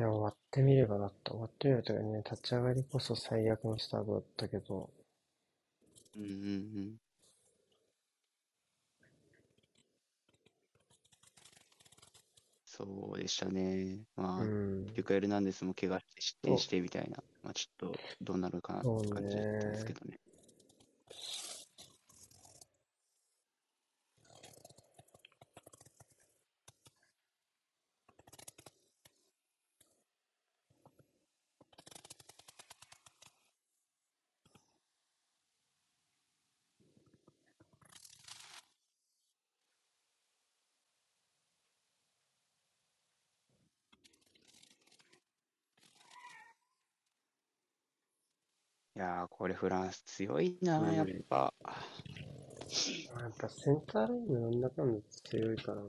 [0.03, 1.33] や、終わってみればだった。
[1.33, 4.91] 終わってみればというかね、立ち上がりこそ最悪のスタートだったけど、
[6.17, 6.33] うんうんう
[6.81, 7.01] ん。
[12.65, 14.01] そうでしたね。
[14.17, 14.87] まあ、うん。
[14.87, 20.22] リュカ・エルナンデスも怪我して失点してみたいな、まあちょっとどうなるかなって感じだったんですけどね。
[49.23, 51.55] やー、これフランス強いな、うんやっぱ。
[53.21, 55.89] やっぱセンターラインのなんだかんだ強いからね。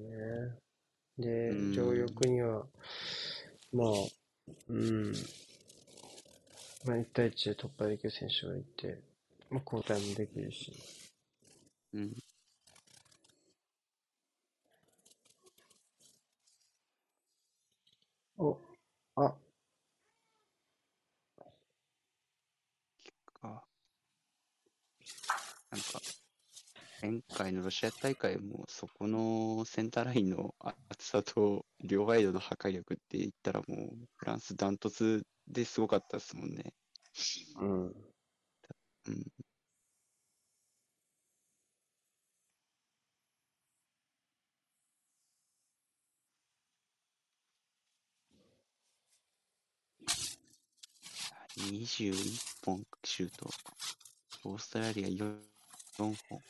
[1.18, 2.66] でう、ん上翼には、
[3.72, 3.88] まあ、
[4.70, 5.14] うん、
[6.86, 9.00] まあ、1対1で突破できる選手がいて、
[9.50, 10.74] まあ、交代もできるし。
[11.94, 12.14] うん。
[18.38, 18.58] お、
[19.16, 19.36] あ、
[25.74, 26.00] なんか、
[27.02, 36.74] 前回のロシア大会も、そこのセンターラインの厚さと両ワイドの破壊力って言ったらもう、フランスダントツですごかったですもんね。
[37.60, 37.86] うん。
[37.86, 37.94] うん。
[51.58, 52.14] 21
[52.64, 53.50] 本シュート。
[54.46, 55.53] オーストラリア 4,
[56.00, 56.42] 4本。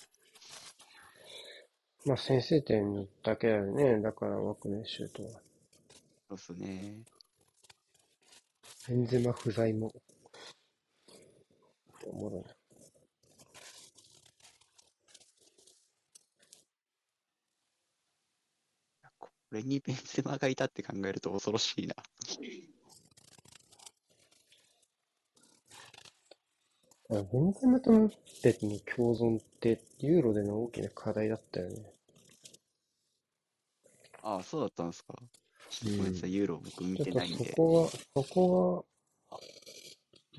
[2.05, 4.01] まあ、先制点だけだよね。
[4.01, 5.29] だから枠ね、シュートは。
[5.29, 5.35] そ
[6.31, 6.95] うっすね。
[8.87, 9.91] ベンゼマ不在も。
[12.05, 12.47] おもろいな。
[19.17, 21.95] これに ベンゼマがいたって考えると恐ろしいな。
[27.09, 28.11] あベンゼマとムッ
[28.41, 31.93] ペの共存って、ユーロでの大きな課題だったよね。
[34.21, 35.13] ああ、そうだったんですか。
[35.69, 37.49] ちょっとうんごめんなさい、ユーロ僕見ちょっとてないんで。
[37.49, 38.85] そこは、そこ
[39.29, 39.39] は、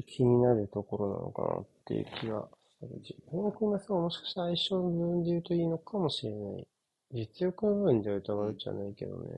[0.07, 2.49] 気になるところなのかなっていう気が
[2.81, 3.01] する。
[3.01, 6.66] 自分君がさ、もしかしたら相性の部分で言うといいのかもしれない。
[7.12, 9.31] 実力の部分で言うと疑うじゃないけどね。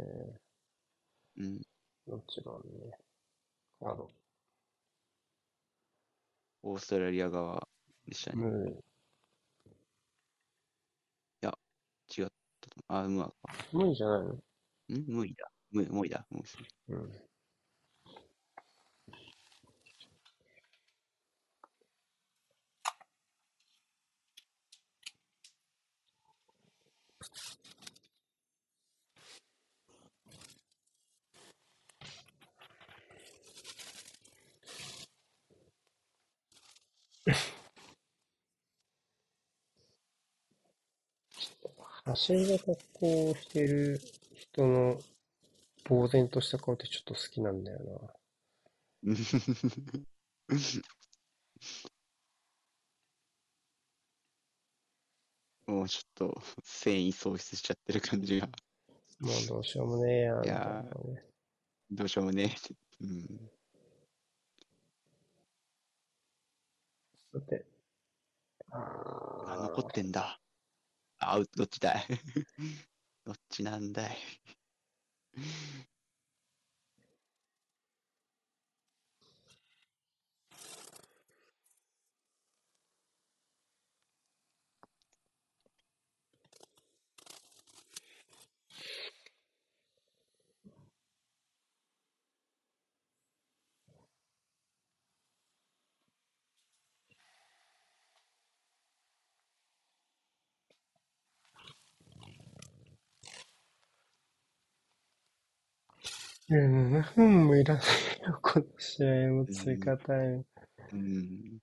[1.39, 1.63] うん。
[2.07, 2.99] もちろんね。
[3.83, 4.09] あの、
[6.69, 7.69] オーストラリア側
[8.07, 8.43] でしたね。
[8.43, 8.77] 無理。
[12.17, 12.27] 違っ
[12.87, 12.97] た。
[13.01, 13.35] あ、ムアか。
[13.73, 14.35] 無理じゃないの？
[14.35, 14.41] ん？
[14.89, 15.51] 無理だ。
[15.71, 16.27] 無無理だ。
[16.31, 16.69] 無理ですね。
[16.89, 17.26] うん。
[42.07, 44.01] 走りの格好をしている
[44.33, 44.97] 人の
[45.89, 47.81] 呆然とした顔ってちょっと好きなんだよ
[55.67, 58.53] もうちょっと繊維喪失しちゃってる感じが、な。
[59.29, 61.25] もうどうしようもねえやん、いやね。
[61.91, 62.55] どうしようもね
[63.01, 63.05] え。
[63.05, 63.51] うん。
[67.33, 67.67] さて。
[68.71, 70.41] ああ、残ってんだ。
[71.19, 72.07] あ、どっちだい？
[73.25, 74.17] どっちなんだい？
[106.49, 107.85] 7分もいらない
[108.25, 110.47] よ、この試合も追加タイム。
[110.93, 111.59] うん。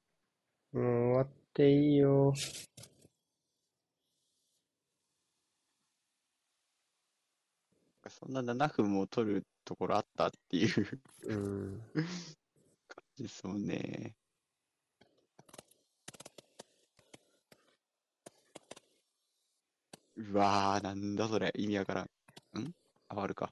[0.74, 0.84] もう
[1.14, 2.34] 終わっていいよ。
[8.10, 11.82] そんな7分も取るところあったっていううん。
[12.88, 14.16] 感じですもんね。
[20.16, 21.52] うわー、なんだそれ。
[21.56, 22.06] 意味わからん。
[22.60, 22.74] ん？
[23.10, 23.52] あ、わるか。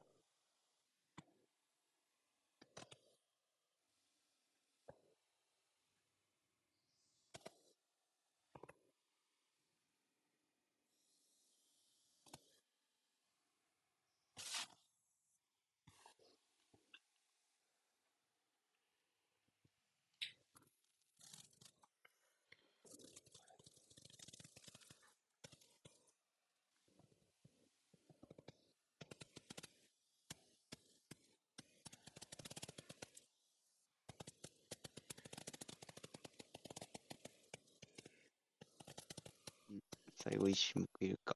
[40.52, 41.36] 最後一瞬報いるか。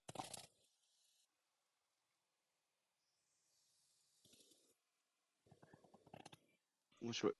[7.01, 7.33] 面白い。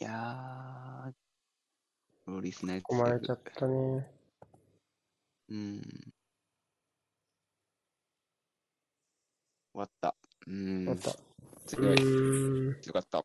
[0.00, 1.12] いややー、
[2.26, 4.10] ロリスナイツ込まれちゃったね。
[5.48, 5.80] うん。
[9.72, 10.14] 終わった。
[10.46, 10.84] うん。
[10.84, 11.10] また。
[11.10, 11.14] う
[11.66, 12.76] 強い。
[12.92, 13.22] かった。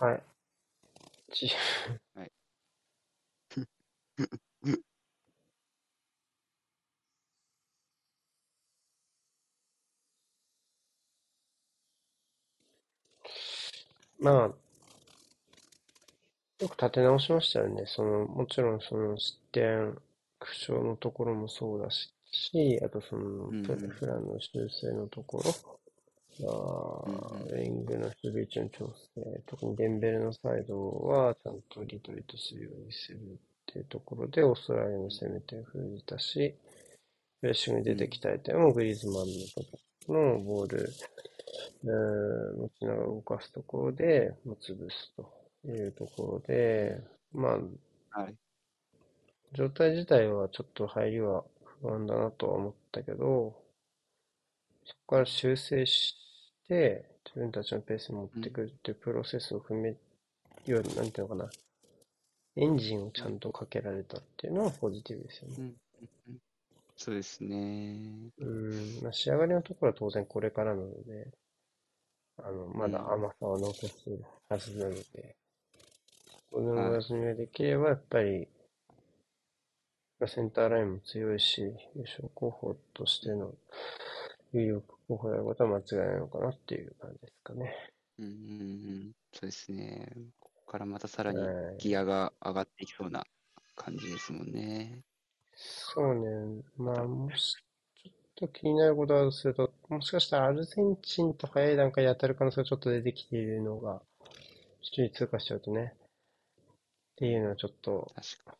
[0.00, 0.22] はい。
[1.34, 1.48] ち
[2.14, 2.30] はい。
[14.18, 14.34] まあ、
[16.60, 17.82] よく立て直しましたよね。
[17.86, 19.98] その、もちろんその失点、
[20.38, 25.74] 苦笑のところもそうだし、あとその、フランの修正のところ、うん
[26.36, 33.20] ウィングの守備位置の調整、特にデンベルのサイドはちゃんとリトリートするようにするっ
[33.66, 36.54] ていうところで、オーストラリアの攻め手を封じたし、
[37.40, 39.62] プレッシングに出てきた相手もグリーズマンのと
[40.06, 40.92] ころのボール、
[41.84, 47.00] えー持ちながら動かすところで、もう潰すというところで、
[47.32, 47.58] ま
[48.12, 48.34] あ、はい。
[49.52, 51.44] 状態自体はちょっと入りは
[51.80, 53.54] 不安だなとは思ったけど、
[54.84, 56.14] そこから修正し
[56.68, 59.96] て、自分たちのペースに持ってくるっていうプロセスを踏め、
[60.66, 61.50] ように、なんていうのかな、
[62.56, 65.54] エンジンをちゃんとかけられたっていうのはポジティブですよね。
[65.58, 65.74] うん
[66.96, 67.96] そうですね。
[68.38, 71.28] うん、まあ、仕上がりのところは当然これからなので、
[72.38, 73.88] あの、まだ甘さは残す
[74.48, 75.36] はずなので、
[76.54, 78.46] この上積みができれば、やっぱり、
[80.20, 81.74] まあセンターラインも強いし、優
[82.04, 83.52] 勝候補としての
[84.52, 87.74] 有力候補であることは間違いないのかなっていう感じですかね。
[88.20, 89.12] うんうんうん。
[89.32, 90.12] そうですね。
[90.38, 93.24] ここからまたさらにはいギアが上がっていきそうな
[93.74, 95.02] 感じですもんね。
[95.56, 96.62] そうね。
[96.76, 97.56] まあ、もし、
[98.04, 104.00] ちょっと気になることがあるとすると、もしかしたらアルゼンチンと早い段階で当たる可能性がちょっと出てきているのが、
[104.94, 105.94] 首位通過しちゃうとね、
[107.14, 108.56] っていうのはちょっと確か。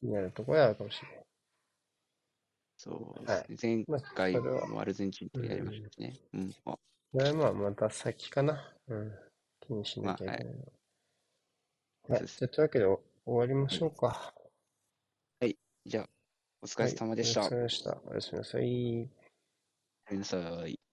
[0.00, 1.18] 気になるところであるかもしれない。
[2.76, 3.84] そうですね。
[3.86, 6.18] まあ前回それはもアルゼンチンとやりましたしね。
[6.34, 6.54] うん。
[6.66, 6.78] あ、こ
[7.14, 8.74] れはまあ、また先かな。
[8.88, 9.12] うん。
[9.60, 10.60] 気にしなきゃいけないの
[12.08, 12.16] は。
[12.16, 12.26] はい。
[12.26, 14.34] じゃあ、というわけで終わりましょうか。
[15.84, 16.08] じゃあ、
[16.62, 17.40] お疲れ様でした。
[17.40, 17.98] はいお疲れ様でした。
[18.06, 19.08] おやすみなさい。
[20.06, 20.91] ごめんなさい。